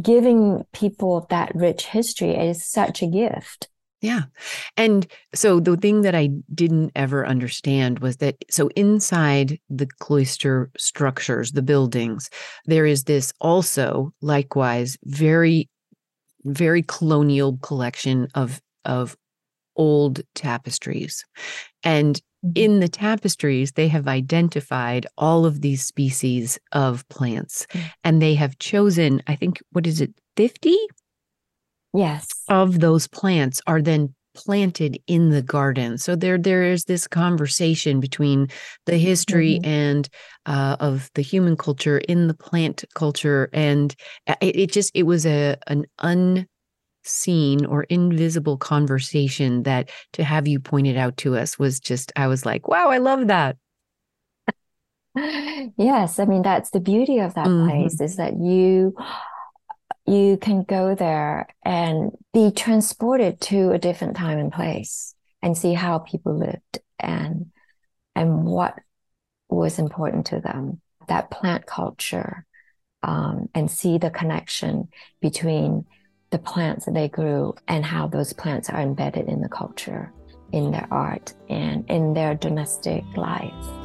[0.00, 3.68] giving people that rich history is such a gift.
[4.00, 4.24] Yeah.
[4.76, 10.70] And so the thing that I didn't ever understand was that so inside the cloister
[10.78, 12.30] structures, the buildings,
[12.64, 15.68] there is this also likewise very
[16.44, 19.16] very colonial collection of of
[19.74, 21.24] old tapestries.
[21.82, 22.20] And.
[22.54, 27.86] In the tapestries, they have identified all of these species of plants mm-hmm.
[28.04, 30.76] and they have chosen, I think, what is it, 50?
[31.94, 32.28] Yes.
[32.48, 35.98] Of those plants are then planted in the garden.
[35.98, 38.48] So there there is this conversation between
[38.86, 39.68] the history mm-hmm.
[39.68, 40.08] and
[40.46, 43.94] uh, of the human culture in the plant culture, and
[44.28, 46.46] uh, it, it just it was a an un
[47.04, 52.26] seen or invisible conversation that to have you pointed out to us was just, I
[52.26, 53.56] was like, wow, I love that.
[55.76, 56.18] yes.
[56.18, 57.68] I mean, that's the beauty of that mm-hmm.
[57.68, 58.94] place is that you,
[60.06, 65.74] you can go there and be transported to a different time and place and see
[65.74, 67.50] how people lived and,
[68.14, 68.78] and what
[69.48, 72.44] was important to them, that plant culture,
[73.02, 74.88] um, and see the connection
[75.20, 75.86] between
[76.30, 80.12] the plants that they grew and how those plants are embedded in the culture,
[80.52, 83.77] in their art, and in their domestic life.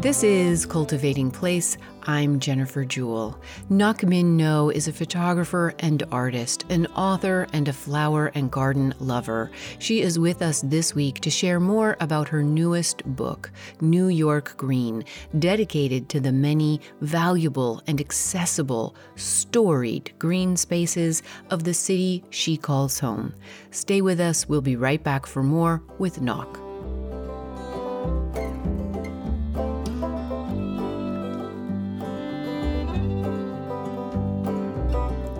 [0.00, 1.76] This is Cultivating Place.
[2.04, 3.36] I'm Jennifer Jewell.
[3.68, 8.94] Ngoc Minh Ngo is a photographer and artist, an author, and a flower and garden
[9.00, 9.50] lover.
[9.80, 14.56] She is with us this week to share more about her newest book, New York
[14.56, 15.02] Green,
[15.36, 23.00] dedicated to the many valuable and accessible, storied green spaces of the city she calls
[23.00, 23.34] home.
[23.72, 24.48] Stay with us.
[24.48, 26.67] We'll be right back for more with Ngoc.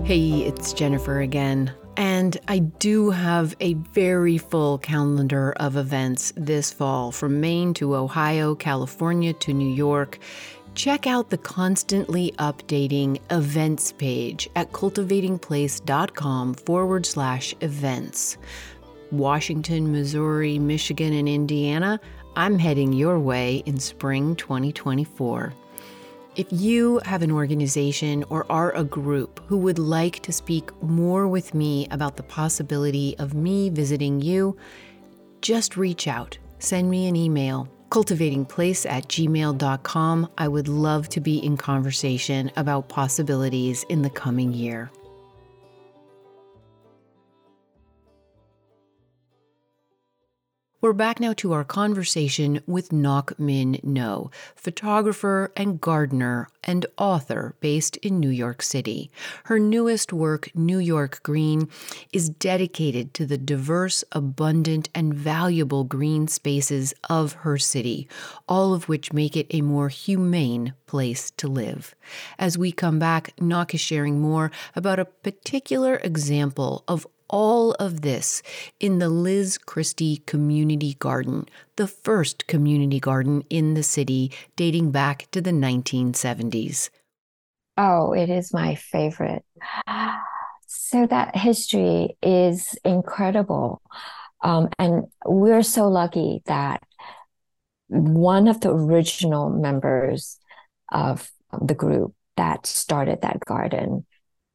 [0.08, 1.70] Hey, it's Jennifer again.
[1.98, 7.94] And I do have a very full calendar of events this fall from Maine to
[7.94, 10.18] Ohio, California to New York.
[10.74, 18.38] Check out the constantly updating events page at cultivatingplace.com forward slash events.
[19.12, 22.00] Washington, Missouri, Michigan, and Indiana,
[22.34, 25.52] I'm heading your way in spring 2024.
[26.38, 31.26] If you have an organization or are a group who would like to speak more
[31.26, 34.56] with me about the possibility of me visiting you,
[35.42, 36.38] just reach out.
[36.60, 40.30] Send me an email, cultivatingplace at gmail.com.
[40.38, 44.92] I would love to be in conversation about possibilities in the coming year.
[50.80, 57.56] We're back now to our conversation with Ngoc Minh Ngo, photographer and gardener and author
[57.58, 59.10] based in New York City.
[59.46, 61.68] Her newest work, New York Green,
[62.12, 68.06] is dedicated to the diverse, abundant, and valuable green spaces of her city,
[68.48, 71.96] all of which make it a more humane place to live.
[72.38, 78.02] As we come back, Ngoc is sharing more about a particular example of all of
[78.02, 78.42] this
[78.80, 85.28] in the Liz Christy Community Garden, the first community garden in the city dating back
[85.32, 86.90] to the 1970s.
[87.76, 89.44] Oh, it is my favorite.
[90.66, 93.80] So that history is incredible.
[94.42, 96.82] Um, and we're so lucky that
[97.88, 100.38] one of the original members
[100.90, 101.30] of
[101.62, 104.06] the group that started that garden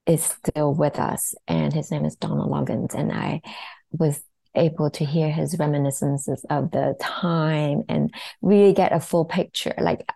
[0.05, 2.93] is still with us, and his name is Donald Loggins.
[2.93, 3.41] And I
[3.91, 4.21] was
[4.55, 9.73] able to hear his reminiscences of the time and really get a full picture.
[9.77, 10.07] Like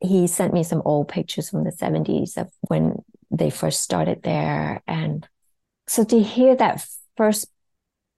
[0.00, 4.82] he sent me some old pictures from the 70s of when they first started there.
[4.86, 5.28] And
[5.86, 6.86] so to hear that
[7.16, 7.48] first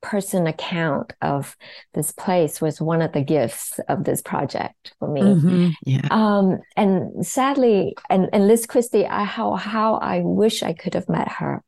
[0.02, 1.56] person account of
[1.94, 5.22] this place was one of the gifts of this project for me.
[5.22, 5.68] Mm-hmm.
[5.86, 6.08] Yeah.
[6.10, 11.08] Um, and sadly, and, and Liz Christy, I, how, how I wish I could have
[11.08, 11.62] met her.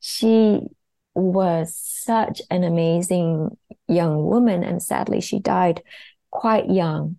[0.00, 0.60] She
[1.14, 3.56] was such an amazing
[3.88, 5.82] young woman, and sadly, she died
[6.30, 7.18] quite young.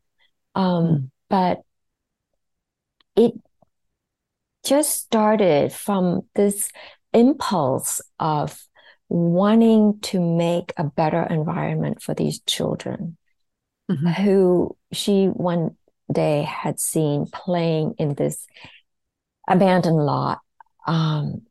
[0.55, 1.09] Um, mm.
[1.29, 1.61] But
[3.15, 3.33] it
[4.63, 6.71] just started from this
[7.13, 8.57] impulse of
[9.11, 13.17] wanting to make a better environment for these children
[13.91, 14.07] mm-hmm.
[14.07, 15.75] who she one
[16.09, 18.47] day had seen playing in this
[19.49, 20.39] abandoned lot.
[20.87, 21.41] Um,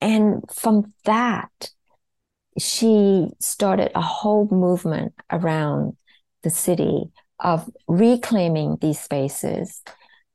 [0.00, 1.70] and from that,
[2.58, 5.94] she started a whole movement around
[6.42, 9.82] the city of reclaiming these spaces,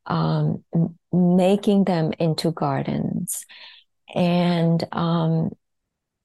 [0.06, 0.64] um,
[1.12, 3.44] making them into gardens,
[4.14, 5.52] and um,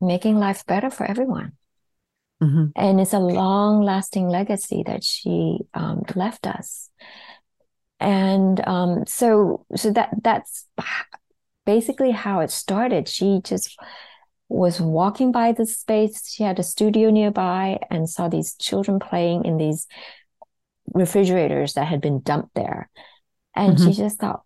[0.00, 1.52] making life better for everyone.
[2.42, 2.66] Mm-hmm.
[2.76, 6.90] And it's a long lasting legacy that she um, left us.
[7.98, 10.66] And um, so, so that that's
[11.64, 13.08] basically how it started.
[13.08, 13.78] She just
[14.48, 16.30] was walking by the space.
[16.30, 19.86] She had a studio nearby and saw these children playing in these
[20.94, 22.90] refrigerators that had been dumped there.
[23.54, 23.90] And mm-hmm.
[23.90, 24.42] she just thought,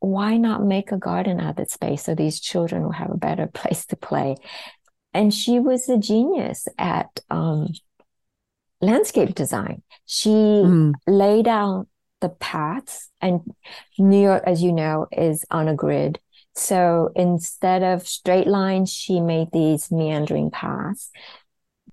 [0.00, 3.16] why not make a garden out of that space so these children will have a
[3.16, 4.36] better place to play?
[5.14, 7.68] And she was a genius at um,
[8.80, 9.82] landscape design.
[10.06, 10.92] She mm.
[11.06, 11.88] laid out
[12.20, 13.40] the paths, and
[13.98, 16.18] New York, as you know, is on a grid.
[16.54, 21.10] So instead of straight lines, she made these meandering paths,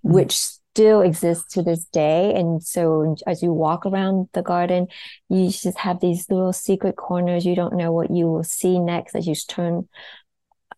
[0.05, 0.13] mm.
[0.13, 0.35] which
[0.75, 2.33] still exist to this day.
[2.35, 4.87] And so as you walk around the garden,
[5.29, 7.45] you just have these little secret corners.
[7.45, 9.87] You don't know what you will see next as you turn,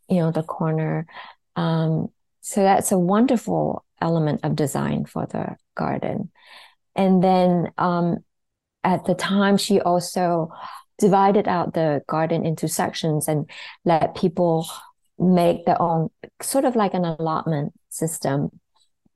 [0.08, 1.08] you know, the corner.
[1.56, 2.10] Um,
[2.48, 6.32] so that's a wonderful element of design for the garden.
[6.96, 8.20] And then um,
[8.86, 10.54] at the time, she also
[10.98, 13.50] divided out the garden into sections and
[13.84, 14.66] let people
[15.20, 16.10] make their own
[16.42, 18.58] sort of like an allotment system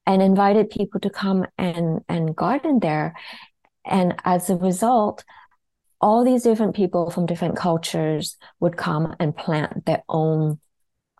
[0.05, 3.15] and invited people to come and and garden there
[3.85, 5.23] and as a result
[6.01, 10.59] all these different people from different cultures would come and plant their own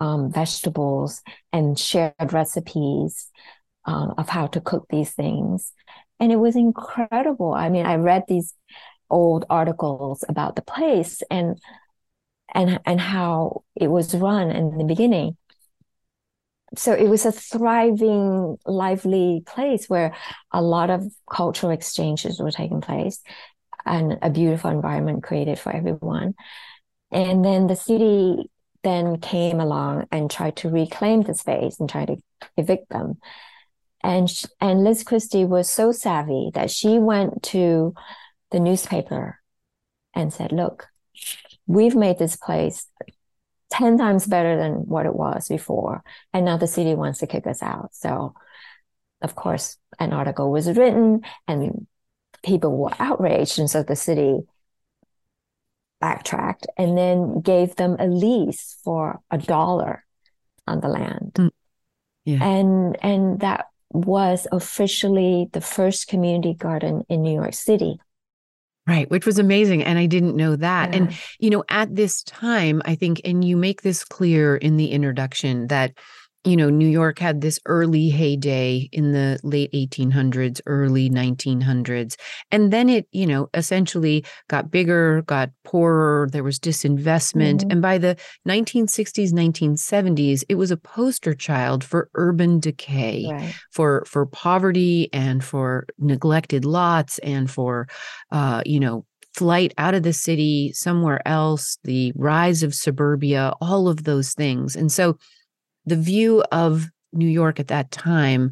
[0.02, 1.22] um, vegetables
[1.54, 3.30] and shared recipes
[3.86, 5.72] um, of how to cook these things.
[6.20, 7.54] And it was incredible.
[7.54, 8.54] I mean i read these
[9.10, 11.60] old articles about the place and
[12.54, 15.38] and and how it was run in the beginning.
[16.78, 20.16] So it was a thriving lively place where
[20.52, 23.22] a lot of cultural exchanges were taking place
[23.86, 26.34] and a beautiful environment created for everyone.
[27.12, 28.50] And then the city
[28.84, 32.18] then came along and tried to reclaim the space and try to
[32.58, 33.18] evict them
[34.04, 34.30] and
[34.60, 37.94] and Liz Christy was so savvy that she went to
[38.52, 39.40] the newspaper
[40.14, 40.88] and said, look,
[41.68, 42.88] we've made this place
[43.72, 46.04] 10 times better than what it was before.
[46.34, 47.94] And now the city wants to kick us out.
[47.94, 48.34] So,
[49.22, 51.88] of course, an article was written and
[52.44, 53.60] people were outraged.
[53.60, 54.40] And so the city
[56.02, 60.04] backtracked and then gave them a lease for a dollar
[60.68, 61.32] on the land.
[61.36, 61.50] Mm.
[62.26, 62.44] Yeah.
[62.44, 68.00] And and that was officially the first community garden in New York City.
[68.88, 69.84] Right, which was amazing.
[69.84, 70.92] And I didn't know that.
[70.92, 70.98] Yeah.
[70.98, 74.92] And, you know, at this time, I think, and you make this clear in the
[74.92, 75.94] introduction that
[76.44, 82.16] you know, New York had this early heyday in the late 1800s, early 1900s.
[82.52, 87.58] And then it, you know, essentially got bigger, got poorer, there was disinvestment.
[87.60, 87.72] Mm-hmm.
[87.72, 88.18] And by the
[88.48, 93.54] 1960s, 1970s, it was a poster child for urban decay, right.
[93.72, 97.88] for for poverty and for neglected lots and for
[98.32, 103.88] uh, you know, flight out of the city somewhere else, the rise of suburbia, all
[103.88, 104.76] of those things.
[104.76, 105.18] And so
[105.86, 108.52] the view of New York at that time,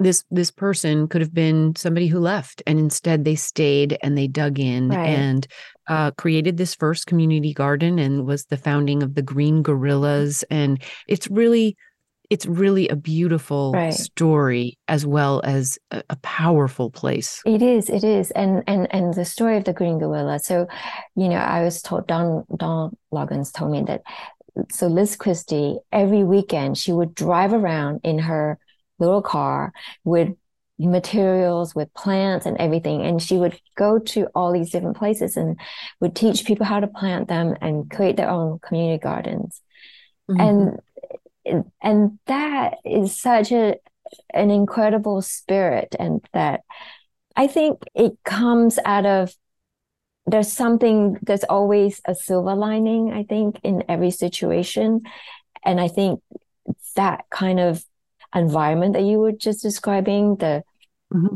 [0.00, 4.26] this this person could have been somebody who left, and instead they stayed and they
[4.26, 5.08] dug in right.
[5.08, 5.46] and
[5.88, 10.44] uh, created this first community garden and was the founding of the Green Guerillas.
[10.50, 11.76] And it's really
[12.30, 13.92] it's really a beautiful right.
[13.92, 17.42] story as well as a, a, powerful place.
[17.44, 20.38] It is, it is, and and and the story of the Green Guerilla.
[20.38, 20.66] So,
[21.14, 24.02] you know, I was told Don Don Loggins told me that.
[24.70, 28.58] So Liz Christy every weekend she would drive around in her
[28.98, 29.72] little car
[30.04, 30.34] with
[30.78, 35.58] materials with plants and everything and she would go to all these different places and
[36.00, 39.60] would teach people how to plant them and create their own community gardens
[40.28, 40.40] mm-hmm.
[41.44, 43.76] and and that is such a
[44.32, 46.62] an incredible spirit and that
[47.36, 49.32] i think it comes out of
[50.26, 55.02] there's something there's always a silver lining i think in every situation
[55.64, 56.20] and i think
[56.96, 57.84] that kind of
[58.34, 60.62] environment that you were just describing the
[61.12, 61.34] mm-hmm.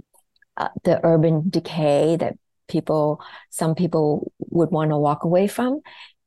[0.57, 2.35] uh, the urban decay that
[2.67, 3.21] people
[3.51, 5.81] some people would want to walk away from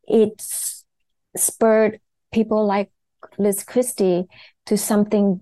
[0.07, 0.85] it's
[1.35, 1.99] spurred
[2.31, 2.89] people like
[3.37, 4.25] Liz Christy
[4.65, 5.41] to something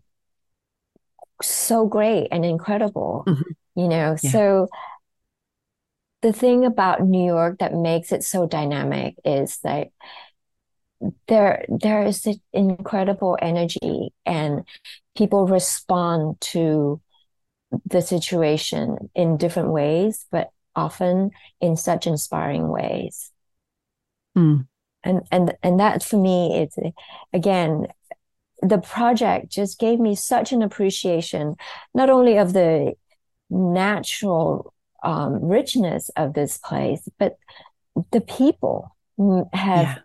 [1.42, 3.52] so great and incredible, mm-hmm.
[3.76, 4.16] you know.
[4.22, 4.32] Yeah.
[4.32, 4.68] So
[6.22, 9.90] the thing about New York that makes it so dynamic is that
[11.28, 14.66] there there is an incredible energy and
[15.16, 17.02] people respond to
[17.86, 23.32] the situation in different ways, but often in such inspiring ways.
[24.38, 24.68] Mm
[25.04, 26.78] and and and that for me it's
[27.34, 27.88] again
[28.62, 31.56] the project just gave me such an appreciation
[31.94, 32.94] not only of the
[33.50, 34.74] natural
[35.04, 37.38] um, richness of this place but
[38.12, 38.96] the people
[39.54, 39.98] have yeah.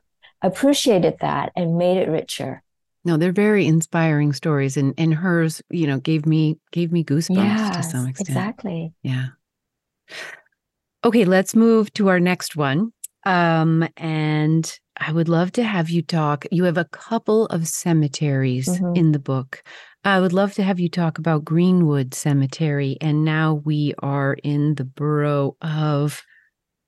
[0.42, 2.62] appreciated that and made it richer
[3.05, 7.36] no they're very inspiring stories and and hers you know gave me gave me goosebumps
[7.36, 9.28] yes, to some extent exactly yeah
[11.05, 12.92] okay let's move to our next one
[13.24, 16.47] um and I would love to have you talk.
[16.51, 18.95] You have a couple of cemeteries mm-hmm.
[18.95, 19.62] in the book.
[20.05, 22.98] I would love to have you talk about Greenwood Cemetery.
[23.00, 26.22] And now we are in the borough of,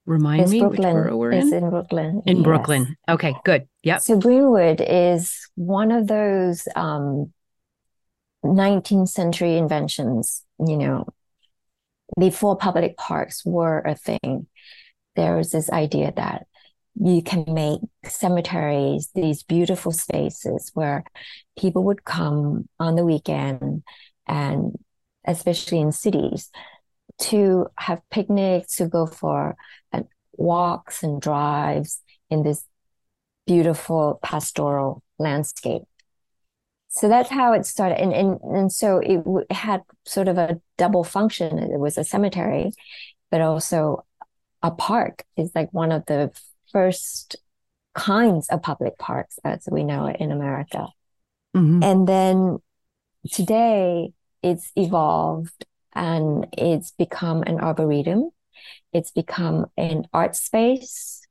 [0.04, 0.94] remind it's me Brooklyn.
[0.94, 1.64] which borough we're it's in?
[1.64, 2.22] in Brooklyn.
[2.26, 2.44] In yes.
[2.44, 2.96] Brooklyn.
[3.08, 3.66] Okay, good.
[3.84, 4.00] Yep.
[4.02, 7.32] So Greenwood is one of those um,
[8.44, 11.06] 19th century inventions, you know,
[12.18, 14.46] before public parks were a thing.
[15.16, 16.46] There was this idea that
[16.98, 21.04] you can make cemeteries these beautiful spaces where
[21.58, 23.82] people would come on the weekend
[24.26, 24.76] and
[25.26, 26.50] especially in cities
[27.18, 29.56] to have picnics to go for
[29.92, 32.64] uh, walks and drives in this
[33.46, 35.82] beautiful pastoral landscape.
[36.88, 38.00] So that's how it started.
[38.00, 39.22] And and, and so it,
[39.52, 41.58] had sort of a double function.
[41.58, 42.72] It was a cemetery
[43.30, 44.04] but also
[44.62, 46.30] a park is like one of the
[46.72, 47.36] first
[47.94, 50.88] kinds of public parks as we know it in America.
[51.56, 51.82] Mm-hmm.
[51.82, 52.58] And then
[53.32, 54.12] today
[54.42, 55.64] it's evolved
[55.94, 58.30] and it's become an arboretum.
[58.92, 61.22] It's become an art space.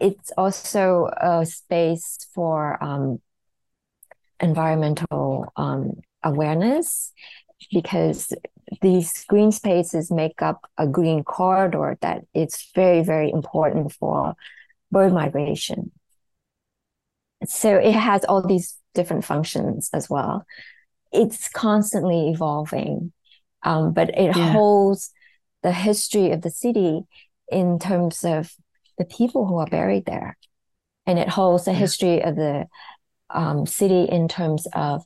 [0.00, 3.20] It's also a space for um,
[4.40, 7.12] environmental um, awareness
[7.72, 8.32] because
[8.82, 14.34] these green spaces make up a green corridor that it's very, very important for
[14.94, 15.90] bird migration.
[17.44, 20.46] So it has all these different functions as well.
[21.12, 23.12] It's constantly evolving,
[23.62, 24.52] um, but it yeah.
[24.52, 25.12] holds
[25.62, 27.02] the history of the city
[27.48, 28.50] in terms of
[28.96, 30.38] the people who are buried there.
[31.06, 31.78] And it holds the yeah.
[31.78, 32.66] history of the
[33.28, 35.04] um, city in terms of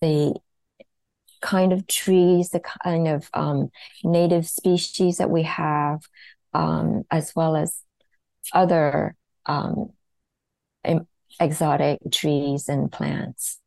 [0.00, 0.34] the
[1.42, 3.70] kind of trees, the kind of um,
[4.02, 6.00] native species that we have,
[6.54, 7.82] um, as well as
[8.52, 9.14] other
[9.46, 9.92] um,
[11.40, 13.58] exotic trees and plants.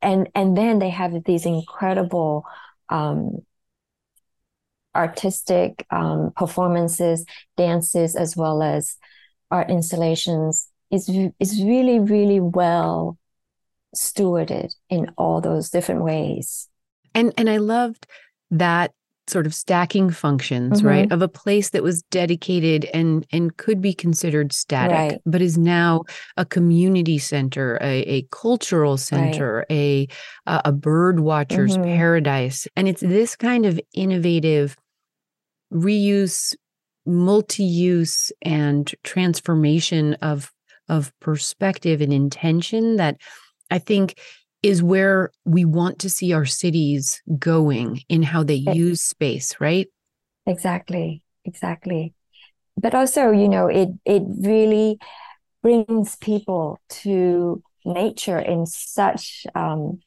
[0.00, 2.44] And and then they have these incredible
[2.88, 3.38] um,
[4.94, 7.24] artistic um, performances,
[7.56, 8.96] dances, as well as
[9.50, 10.68] art installations.
[10.90, 11.08] is
[11.38, 13.18] is really really well
[13.94, 16.68] stewarded in all those different ways.
[17.14, 18.06] And and I loved
[18.50, 18.92] that
[19.26, 20.86] sort of stacking functions mm-hmm.
[20.86, 25.20] right of a place that was dedicated and and could be considered static right.
[25.24, 26.02] but is now
[26.36, 30.10] a community center a, a cultural center right.
[30.46, 31.96] a a bird watcher's mm-hmm.
[31.96, 34.76] paradise and it's this kind of innovative
[35.72, 36.54] reuse
[37.06, 40.50] multi-use and transformation of
[40.88, 43.16] of perspective and intention that
[43.70, 44.18] i think
[44.64, 49.88] is where we want to see our cities going in how they use space, right?
[50.46, 51.22] Exactly.
[51.44, 52.14] Exactly.
[52.76, 54.98] But also, you know, it it really
[55.62, 60.00] brings people to nature in such um,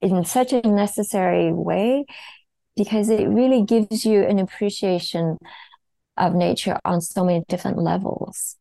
[0.00, 2.06] in such a necessary way
[2.76, 5.36] because it really gives you an appreciation
[6.16, 8.56] of nature on so many different levels.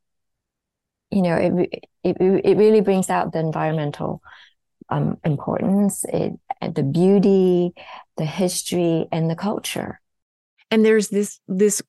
[1.11, 4.21] You know, it it, it really brings out the environmental
[4.89, 6.33] um, importance, it,
[6.75, 7.73] the beauty,
[8.17, 9.99] the history, and the culture.
[10.69, 11.81] And there's this this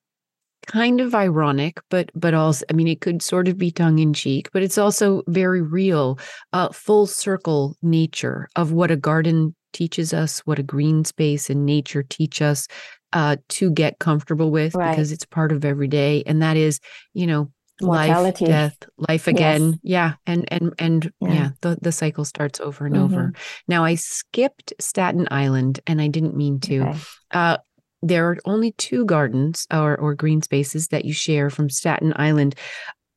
[0.65, 4.13] kind of ironic, but but also, I mean, it could sort of be tongue in
[4.13, 6.19] cheek, but it's also very real,
[6.53, 11.65] uh, full circle nature of what a garden teaches us, what a green space and
[11.65, 12.67] nature teach us
[13.11, 14.91] uh, to get comfortable with right.
[14.91, 16.79] because it's part of every day, and that is,
[17.13, 17.51] you know.
[17.81, 19.71] Life, death, life again.
[19.71, 19.79] Yes.
[19.83, 21.33] Yeah, and and and yeah.
[21.33, 23.05] yeah, the the cycle starts over and mm-hmm.
[23.05, 23.33] over.
[23.67, 26.81] Now I skipped Staten Island, and I didn't mean to.
[26.81, 26.99] Okay.
[27.31, 27.57] Uh,
[28.03, 32.53] there are only two gardens or, or green spaces that you share from Staten Island.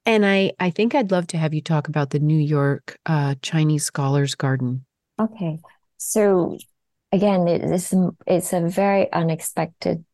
[0.07, 3.35] And I, I think I'd love to have you talk about the New York uh,
[3.43, 4.87] Chinese Scholars Garden.
[5.21, 5.59] Okay.
[5.97, 6.57] So
[7.11, 7.93] again, it is,
[8.29, 10.05] it's a very unexpected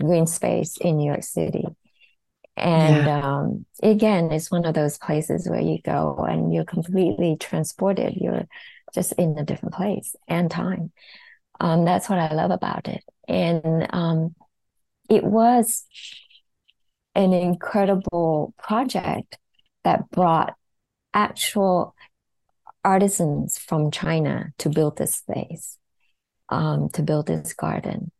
[0.00, 1.64] green space in New York City.
[2.56, 3.20] And yeah.
[3.20, 8.14] um, again, it's one of those places where you go and you're completely transported.
[8.16, 8.46] You're
[8.94, 10.92] just in a different place and time.
[11.60, 13.02] Um, that's what I love about it.
[13.26, 14.34] And um,
[15.10, 15.84] it was
[17.14, 19.38] an incredible project
[19.82, 20.54] that brought
[21.12, 21.94] actual
[22.84, 25.78] artisans from China to build this space,
[26.48, 28.10] um, to build this garden.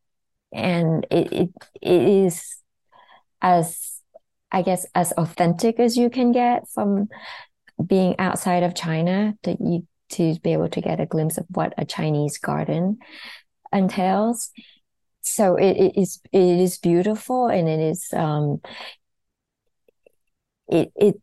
[0.52, 1.50] And it, it,
[1.82, 2.56] it is
[3.42, 3.93] as,
[4.52, 7.08] I guess, as authentic as you can get from
[7.84, 11.74] being outside of China that you to be able to get a glimpse of what
[11.76, 12.98] a Chinese garden
[13.72, 14.50] entails.
[15.22, 18.60] So it, it is it is beautiful and it is um,
[20.68, 21.16] it it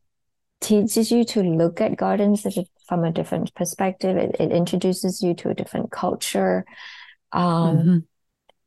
[0.60, 2.46] teaches you to look at gardens
[2.88, 4.18] from a different perspective.
[4.18, 6.66] It, it introduces you to a different culture.
[7.32, 7.98] Um, mm-hmm.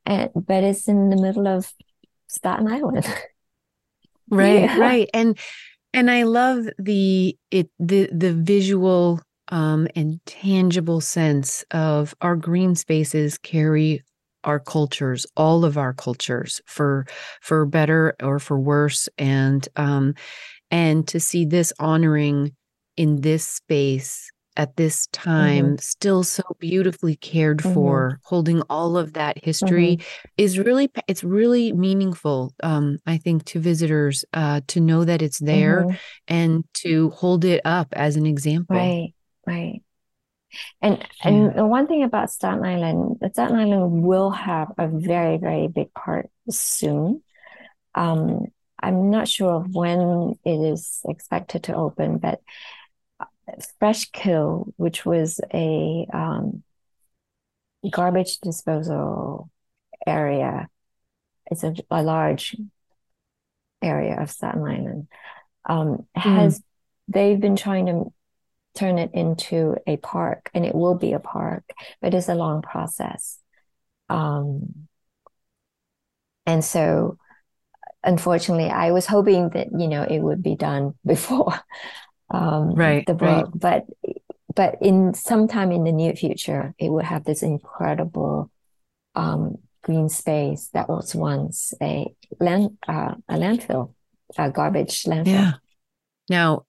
[0.07, 1.73] and but it's in the middle of
[2.29, 3.07] Staten Island.
[4.31, 4.79] right, yeah.
[4.79, 5.11] right.
[5.14, 5.39] And
[5.93, 12.75] and I love the it the the visual um, and tangible sense of our green
[12.75, 14.03] spaces carry
[14.45, 17.07] our cultures all of our cultures for
[17.41, 20.14] for better or for worse and um
[20.70, 22.55] and to see this honoring
[22.97, 25.77] in this space at this time mm-hmm.
[25.77, 27.75] still so beautifully cared mm-hmm.
[27.75, 30.29] for holding all of that history mm-hmm.
[30.37, 35.39] is really it's really meaningful um i think to visitors uh to know that it's
[35.39, 35.97] there mm-hmm.
[36.29, 39.15] and to hold it up as an example right
[39.47, 39.83] Right.
[40.81, 41.29] And yeah.
[41.29, 45.93] and the one thing about Staten Island, Staten Island will have a very very big
[45.93, 47.23] part soon.
[47.95, 48.47] Um,
[48.81, 52.41] I'm not sure when it is expected to open, but
[53.49, 56.62] uh, Freshkill, which was a um,
[57.90, 59.51] garbage disposal
[60.07, 60.68] area,
[61.51, 62.57] it's a, a large
[63.82, 65.09] area of Staten Island.
[65.66, 66.62] Um, has mm.
[67.09, 68.12] they've been trying to
[68.74, 71.64] turn it into a park and it will be a park,
[72.01, 73.38] but it's a long process.
[74.09, 74.88] Um,
[76.45, 77.18] and so
[78.03, 81.55] unfortunately I was hoping that, you know, it would be done before
[82.35, 83.61] um, right, the book, right.
[83.61, 83.87] but
[84.55, 88.51] but in sometime in the near future, it would have this incredible
[89.14, 93.95] um, green space that was once a land uh, a landfill,
[94.37, 95.26] a garbage landfill.
[95.26, 95.53] Yeah.
[96.28, 96.64] Now,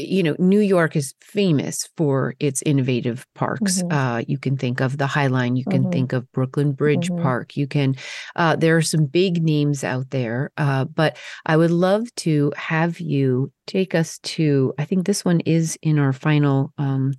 [0.00, 3.82] you know, New York is famous for its innovative parks.
[3.82, 3.92] Mm-hmm.
[3.92, 5.56] Uh, you can think of the High Line.
[5.56, 5.90] You can mm-hmm.
[5.90, 7.22] think of Brooklyn Bridge mm-hmm.
[7.22, 7.56] Park.
[7.56, 7.96] You can.
[8.36, 13.00] Uh, there are some big names out there, uh, but I would love to have
[13.00, 14.74] you take us to.
[14.78, 17.14] I think this one is in our final um,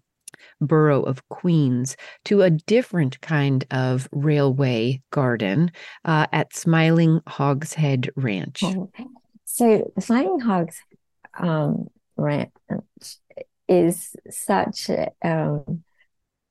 [0.60, 5.72] borough of Queens to a different kind of railway garden
[6.06, 8.64] uh, at Smiling Hogshead Ranch.
[9.46, 10.78] So, Smiling Hogs
[11.40, 11.88] um,
[12.22, 12.52] ranch
[13.68, 14.90] is such
[15.24, 15.84] um,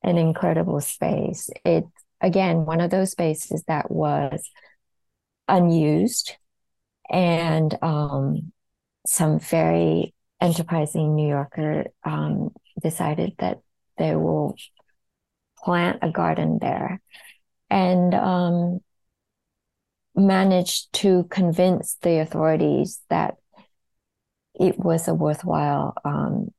[0.03, 1.49] an incredible space.
[1.63, 1.85] It
[2.19, 4.49] again one of those spaces that was
[5.47, 6.35] unused,
[7.09, 8.51] and um,
[9.05, 12.51] some very enterprising New Yorker um,
[12.81, 13.59] decided that
[13.97, 14.55] they will
[15.63, 17.01] plant a garden there,
[17.69, 18.79] and um,
[20.15, 23.35] managed to convince the authorities that
[24.59, 26.53] it was a worthwhile um,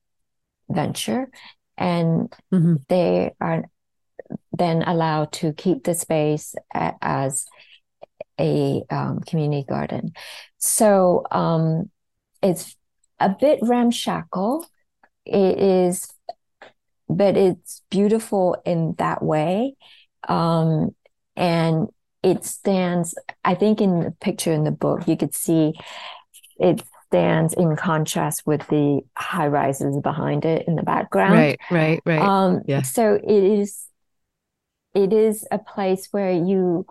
[0.69, 1.29] venture.
[1.77, 2.77] And mm-hmm.
[2.89, 3.65] they are
[4.53, 7.47] then allowed to keep the space a, as
[8.39, 10.13] a um, community garden.
[10.59, 11.91] So um,
[12.43, 12.77] it's
[13.19, 14.67] a bit ramshackle.
[15.25, 16.13] It is
[17.17, 19.77] but it's beautiful in that way.
[20.29, 20.95] Um,
[21.37, 21.89] and
[22.23, 23.15] it stands,
[23.45, 25.75] I think in the picture in the book, you could see
[26.59, 26.83] it
[27.13, 31.35] stands in contrast with the high rises behind it in the background.
[31.35, 32.23] Right, right, right.
[32.23, 32.81] Um, yeah.
[32.81, 33.85] So it is,
[34.95, 36.87] it is a place where you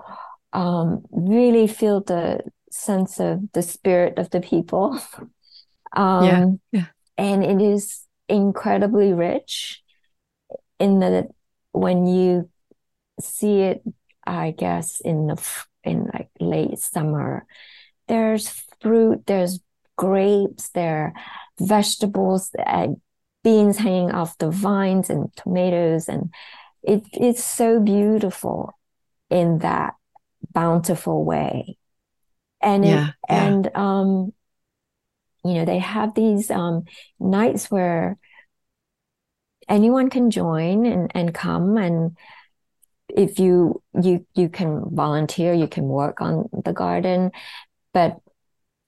[0.54, 5.00] um, really feel the sense of the spirit of the people.
[5.94, 6.86] Um, yeah, yeah.
[7.18, 9.84] And it is incredibly rich
[10.80, 11.28] in the
[11.74, 12.50] when you
[13.20, 13.84] see it,
[14.26, 15.36] I guess, in the
[15.84, 17.46] in like late summer,
[18.08, 18.48] there's
[18.80, 19.60] fruit, there's
[19.98, 21.14] grapes, there are
[21.60, 22.88] vegetables, uh,
[23.44, 26.34] beans hanging off the vines, and tomatoes, and
[26.84, 28.78] it, it's so beautiful
[29.30, 29.96] in that
[30.54, 31.78] bountiful way.
[32.62, 33.48] And yeah, it, yeah.
[33.48, 34.34] and um
[35.44, 36.84] you know they have these um
[37.20, 38.18] nights where
[39.68, 41.78] anyone can join and and come.
[41.78, 42.18] And
[43.10, 47.32] if you you you can volunteer you can work on the garden.
[47.94, 48.20] But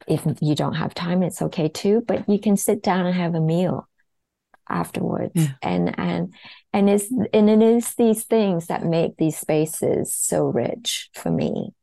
[0.07, 3.35] if you don't have time it's okay too but you can sit down and have
[3.35, 3.87] a meal
[4.69, 5.51] afterwards yeah.
[5.61, 6.33] and and
[6.71, 11.73] and it's and it is these things that make these spaces so rich for me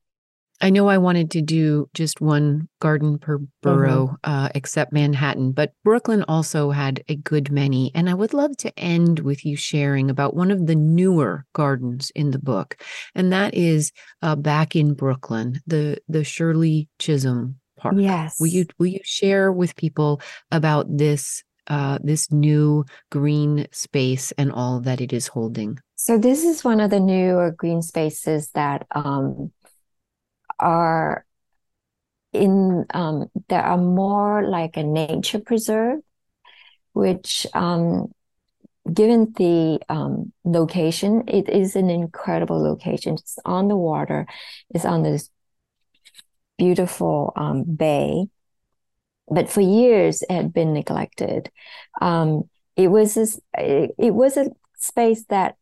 [0.63, 4.31] I know I wanted to do just one garden per borough, mm-hmm.
[4.31, 7.91] uh, except Manhattan, but Brooklyn also had a good many.
[7.95, 12.13] And I would love to end with you sharing about one of the newer gardens
[12.15, 12.83] in the book,
[13.15, 17.97] and that is uh, back in Brooklyn, the the Shirley Chisholm Park.
[17.99, 18.39] Yes.
[18.39, 20.21] Will you will you share with people
[20.53, 25.79] about this uh, this new green space and all that it is holding?
[25.97, 28.87] So this is one of the newer green spaces that.
[28.93, 29.53] Um,
[30.61, 31.25] are
[32.33, 36.01] in um, there are more like a nature preserve,
[36.93, 38.13] which um,
[38.93, 43.15] given the um, location, it is an incredible location.
[43.15, 44.27] It's on the water.
[44.71, 45.29] It's on this
[46.61, 48.27] beautiful um, bay,
[49.29, 51.51] but for years it had been neglected.
[52.03, 55.57] Um, it was this, it, was a space that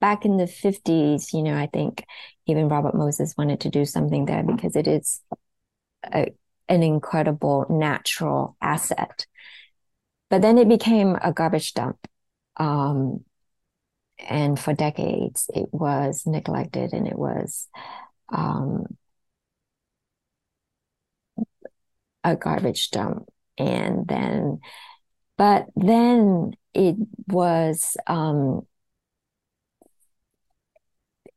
[0.00, 2.06] back in the 50s, you know, I think
[2.46, 5.20] even Robert Moses wanted to do something there because it is
[6.10, 6.32] a,
[6.70, 9.26] an incredible natural asset.
[10.30, 11.98] But then it became a garbage dump.
[12.56, 13.26] Um,
[14.18, 17.68] and for decades, it was neglected and it was
[18.32, 18.86] um,
[22.24, 23.28] a garbage dump.
[23.58, 24.60] And then,
[25.36, 26.96] but then it
[27.28, 28.66] was um,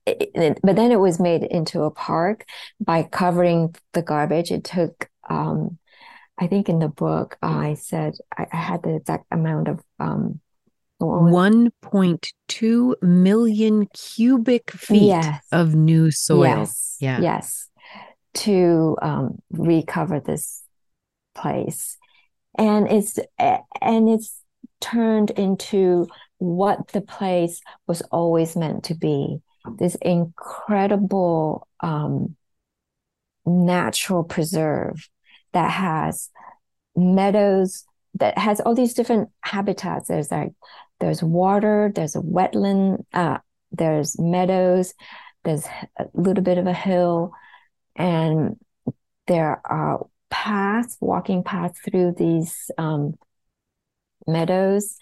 [0.06, 2.46] it, but then it was made into a park
[2.80, 4.52] by covering the garbage.
[4.52, 5.78] It took, um,
[6.38, 10.42] I think in the book, I said I, I had the exact amount of um,
[11.02, 15.46] 1.2 million cubic feet yes.
[15.52, 16.44] of new soil.
[16.44, 16.98] Yes.
[17.00, 17.22] Yeah.
[17.22, 17.70] Yes.
[18.36, 20.63] To um, recover this
[21.36, 21.98] place.
[22.58, 23.20] And it's
[23.82, 24.40] and it's
[24.80, 26.08] turned into
[26.38, 29.42] what the place was always meant to be
[29.78, 32.36] this incredible um,
[33.46, 35.10] natural preserve
[35.54, 36.30] that has
[36.96, 40.52] meadows that has all these different habitats there's like
[41.00, 43.38] there's water there's a wetland uh,
[43.72, 44.94] there's meadows
[45.44, 45.66] there's
[45.98, 47.32] a little bit of a hill
[47.96, 48.58] and
[49.28, 53.14] there are paths walking paths through these um,
[54.26, 54.98] meadows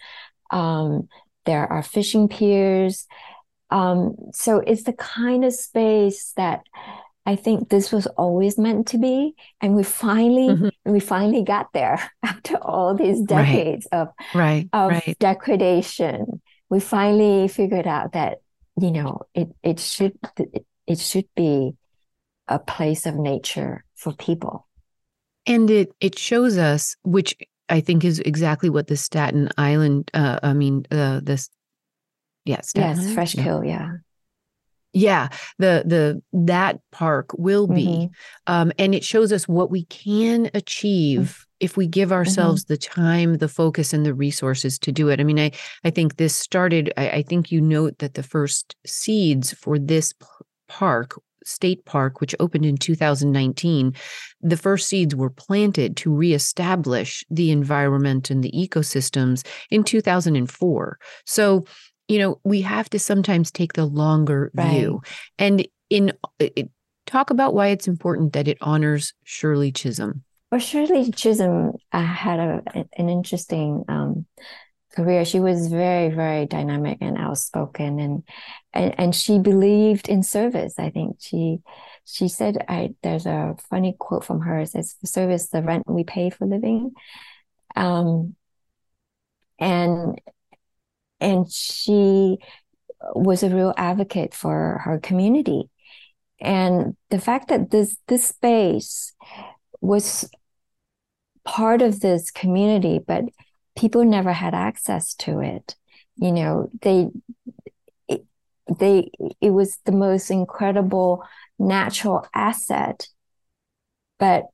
[0.50, 1.08] um,
[1.46, 3.06] there are fishing piers
[3.70, 6.60] um, so it's the kind of space that
[7.24, 10.92] I think this was always meant to be, and we finally mm-hmm.
[10.92, 14.00] we finally got there after all these decades right.
[14.00, 15.16] of right of right.
[15.18, 16.42] degradation.
[16.68, 18.38] We finally figured out that
[18.78, 20.18] you know it it should
[20.86, 21.76] it should be
[22.48, 24.66] a place of nature for people,
[25.46, 27.36] and it it shows us which
[27.68, 31.48] I think is exactly what the Staten Island, uh, I mean, uh, this
[32.44, 33.44] Yes, yes, Fresh yeah.
[33.44, 33.90] Kill, yeah.
[34.94, 35.28] Yeah,
[35.58, 38.52] the the that park will be, mm-hmm.
[38.52, 41.64] um, and it shows us what we can achieve mm-hmm.
[41.64, 42.74] if we give ourselves mm-hmm.
[42.74, 45.18] the time, the focus, and the resources to do it.
[45.18, 46.92] I mean, I I think this started.
[46.98, 50.12] I, I think you note that the first seeds for this
[50.68, 53.94] park State Park, which opened in 2019,
[54.40, 60.98] the first seeds were planted to reestablish the environment and the ecosystems in 2004.
[61.26, 61.64] So
[62.08, 64.70] you know, we have to sometimes take the longer right.
[64.70, 65.02] view.
[65.38, 66.70] And in it,
[67.06, 70.22] talk about why it's important that it honors Shirley Chisholm.
[70.50, 72.62] Well, Shirley Chisholm uh, had a,
[72.96, 74.26] an interesting um,
[74.94, 75.24] career.
[75.24, 78.22] She was very, very dynamic and outspoken, and
[78.72, 80.74] and, and she believed in service.
[80.78, 81.60] I think she
[82.04, 84.60] she said, "I." There's a funny quote from her.
[84.60, 86.92] It says, "The service, the rent we pay for living,"
[87.76, 88.36] um,
[89.58, 90.20] and
[91.20, 92.38] and she
[93.14, 95.70] was a real advocate for her community,
[96.40, 99.12] and the fact that this this space
[99.80, 100.30] was
[101.44, 103.24] part of this community, but
[103.76, 105.74] people never had access to it.
[106.16, 107.08] You know, they
[108.08, 108.24] it,
[108.78, 109.10] they
[109.40, 111.24] it was the most incredible
[111.58, 113.08] natural asset,
[114.18, 114.46] but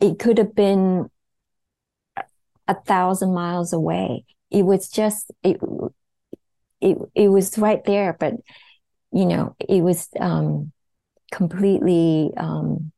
[0.00, 1.10] it could have been
[2.66, 4.24] a thousand miles away.
[4.50, 5.58] It was just it
[6.80, 8.34] it it was right there, but
[9.12, 10.72] you know, it was um
[11.32, 12.92] completely um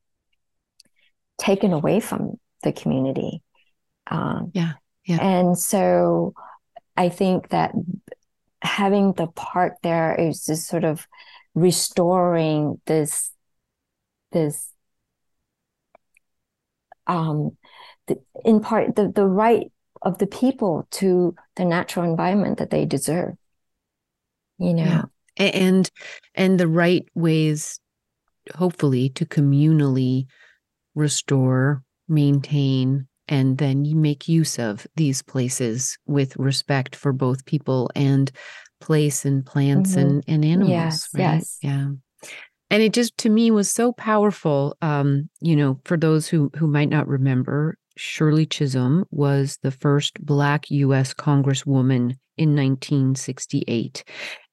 [1.39, 3.43] taken away from the community.
[4.11, 4.75] Um, yeah.
[5.11, 5.19] Yeah.
[5.21, 6.35] And so
[6.97, 7.73] I think that
[8.63, 11.07] having the park there is just sort of
[11.55, 13.31] restoring this
[14.33, 14.73] this
[17.07, 17.57] um
[18.07, 22.85] the, in part the the right of the people to the natural environment that they
[22.85, 23.35] deserve
[24.59, 25.09] you know
[25.39, 25.45] yeah.
[25.45, 25.91] and
[26.35, 27.81] and the right ways
[28.55, 30.27] hopefully to communally
[30.95, 37.89] restore maintain and then you make use of these places with respect for both people
[37.95, 38.31] and
[38.81, 40.01] place and plants mm-hmm.
[40.01, 41.20] and, and animals yes, right?
[41.20, 41.59] yes.
[41.62, 41.89] Yeah.
[42.72, 46.66] And it just to me was so powerful um you know for those who who
[46.66, 54.05] might not remember shirley chisholm was the first black us congresswoman in 1968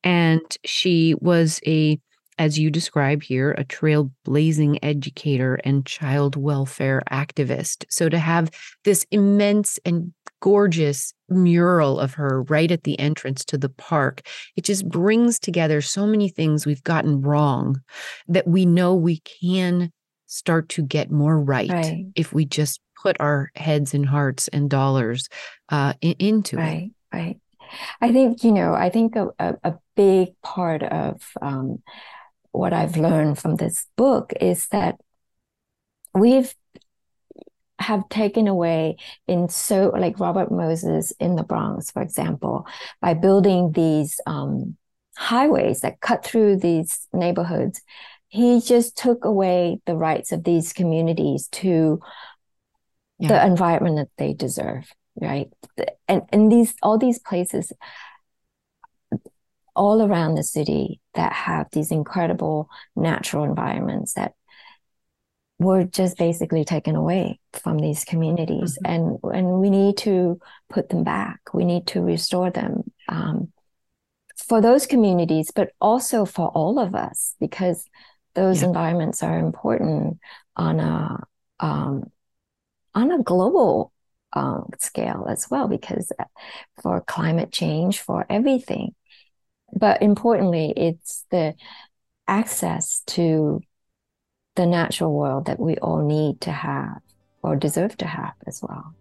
[0.03, 1.99] and she was a
[2.37, 7.85] as you describe here, a trailblazing educator and child welfare activist.
[7.89, 8.51] So to have
[8.83, 14.21] this immense and gorgeous mural of her right at the entrance to the park,
[14.55, 17.81] it just brings together so many things we've gotten wrong
[18.27, 19.91] that we know we can
[20.27, 22.05] start to get more right, right.
[22.15, 25.29] if we just put our heads and hearts and dollars
[25.69, 26.91] uh, into right, it.
[27.11, 27.39] Right, right.
[28.01, 31.81] I think, you know, I think a, a, a big part of um,
[32.51, 34.99] what I've learned from this book is that
[36.13, 36.53] we've
[37.79, 42.65] have taken away in so like Robert Moses in the Bronx, for example,
[43.01, 44.75] by building these um,
[45.15, 47.81] highways that cut through these neighborhoods.
[48.29, 51.99] He just took away the rights of these communities to
[53.19, 53.27] yeah.
[53.27, 55.49] the environment that they deserve, right?
[56.07, 57.71] And and these all these places
[59.77, 64.33] all around the city that have these incredible natural environments that
[65.59, 68.91] were just basically taken away from these communities mm-hmm.
[68.91, 73.51] and and we need to put them back we need to restore them um,
[74.47, 77.87] for those communities but also for all of us because
[78.35, 78.67] those yeah.
[78.67, 80.19] environments are important
[80.55, 81.23] on a
[81.59, 82.03] um,
[82.93, 83.91] on a global
[84.33, 86.11] um, scale as well because
[86.81, 88.93] for climate change for everything
[89.73, 91.55] but importantly, it's the
[92.27, 93.61] access to
[94.55, 96.99] the natural world that we all need to have
[97.43, 98.93] or deserve to have as well.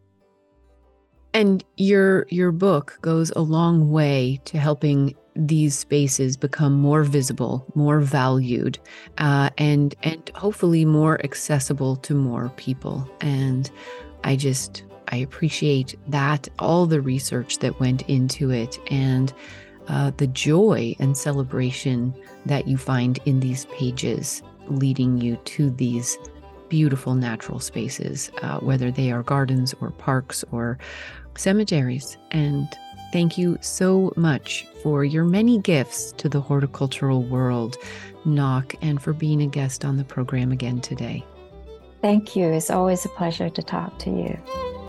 [1.34, 7.66] And your your book goes a long way to helping these spaces become more visible,
[7.74, 8.78] more valued,
[9.18, 13.06] uh, and and hopefully more accessible to more people.
[13.20, 13.70] And
[14.24, 19.32] I just I appreciate that all the research that went into it and
[19.88, 22.14] uh, the joy and celebration
[22.46, 26.18] that you find in these pages leading you to these
[26.68, 30.78] beautiful natural spaces, uh, whether they are gardens or parks or
[31.36, 32.16] cemeteries.
[32.32, 32.68] And
[33.12, 37.76] thank you so much for your many gifts to the horticultural world,
[38.24, 41.24] Ngoc, and for being a guest on the program again today.
[42.02, 42.46] Thank you.
[42.46, 44.85] It's always a pleasure to talk to you.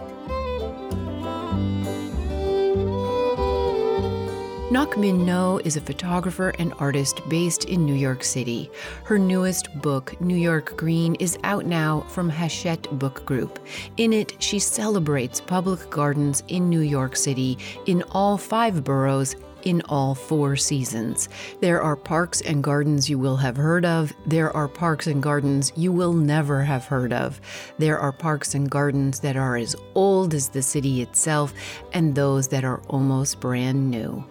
[4.70, 8.70] Ngoc Minh Ngo is a photographer and artist based in New York City.
[9.06, 13.66] Her newest book, New York Green, is out now from Hachette Book Group.
[13.96, 19.82] In it, she celebrates public gardens in New York City in all five boroughs in
[19.84, 21.30] all four seasons.
[21.62, 24.14] There are parks and gardens you will have heard of.
[24.26, 27.40] There are parks and gardens you will never have heard of.
[27.78, 31.54] There are parks and gardens that are as old as the city itself,
[31.94, 34.26] and those that are almost brand new.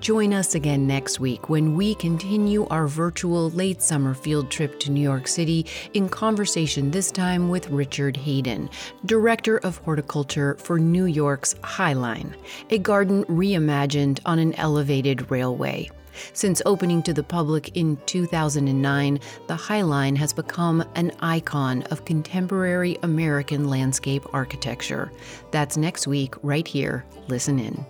[0.00, 4.90] Join us again next week when we continue our virtual late summer field trip to
[4.90, 8.68] New York City in conversation this time with Richard Hayden,
[9.06, 12.36] Director of Horticulture for New York's High Line,
[12.70, 15.90] a garden reimagined on an elevated railway.
[16.34, 19.18] Since opening to the public in 2009,
[19.48, 25.10] the High Line has become an icon of contemporary American landscape architecture.
[25.50, 27.04] That's next week, right here.
[27.28, 27.84] Listen in.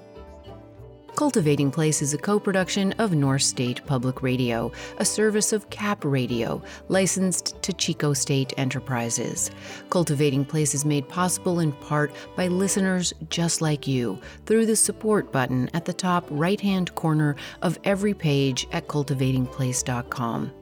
[1.16, 6.04] Cultivating Place is a co production of North State Public Radio, a service of CAP
[6.04, 9.50] Radio, licensed to Chico State Enterprises.
[9.88, 15.32] Cultivating Place is made possible in part by listeners just like you through the support
[15.32, 20.52] button at the top right hand corner of every page at cultivatingplace.com.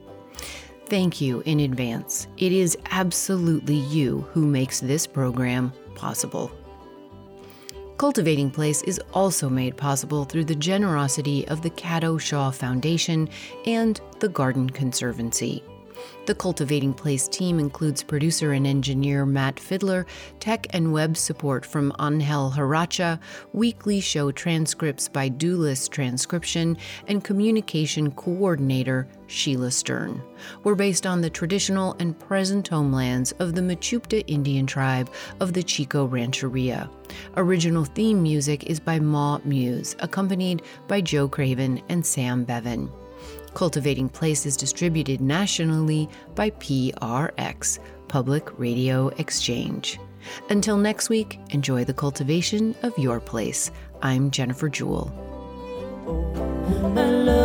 [0.87, 2.29] Thank you in advance.
[2.37, 6.53] It is absolutely you who makes this program possible.
[7.97, 13.29] Cultivating Place is also made possible through the generosity of the Caddo Shaw Foundation
[13.67, 15.63] and the Garden Conservancy.
[16.27, 20.07] The Cultivating Place team includes producer and engineer Matt Fiddler,
[20.41, 23.21] tech and web support from Angel Haracha,
[23.53, 26.79] weekly show transcripts by Dulist Transcription,
[27.09, 30.23] and communication coordinator Sheila Stern.
[30.63, 35.63] We're based on the traditional and present homelands of the Mechoopda Indian tribe of the
[35.63, 36.89] Chico Rancheria.
[37.37, 42.91] Original theme music is by Ma Muse, accompanied by Joe Craven and Sam Bevan.
[43.55, 47.79] Cultivating Place is distributed nationally by PRX,
[48.09, 49.99] Public Radio Exchange.
[50.51, 53.71] Until next week, enjoy the cultivation of your place.
[54.03, 55.13] I'm Jennifer Jewell.
[56.07, 57.45] Oh,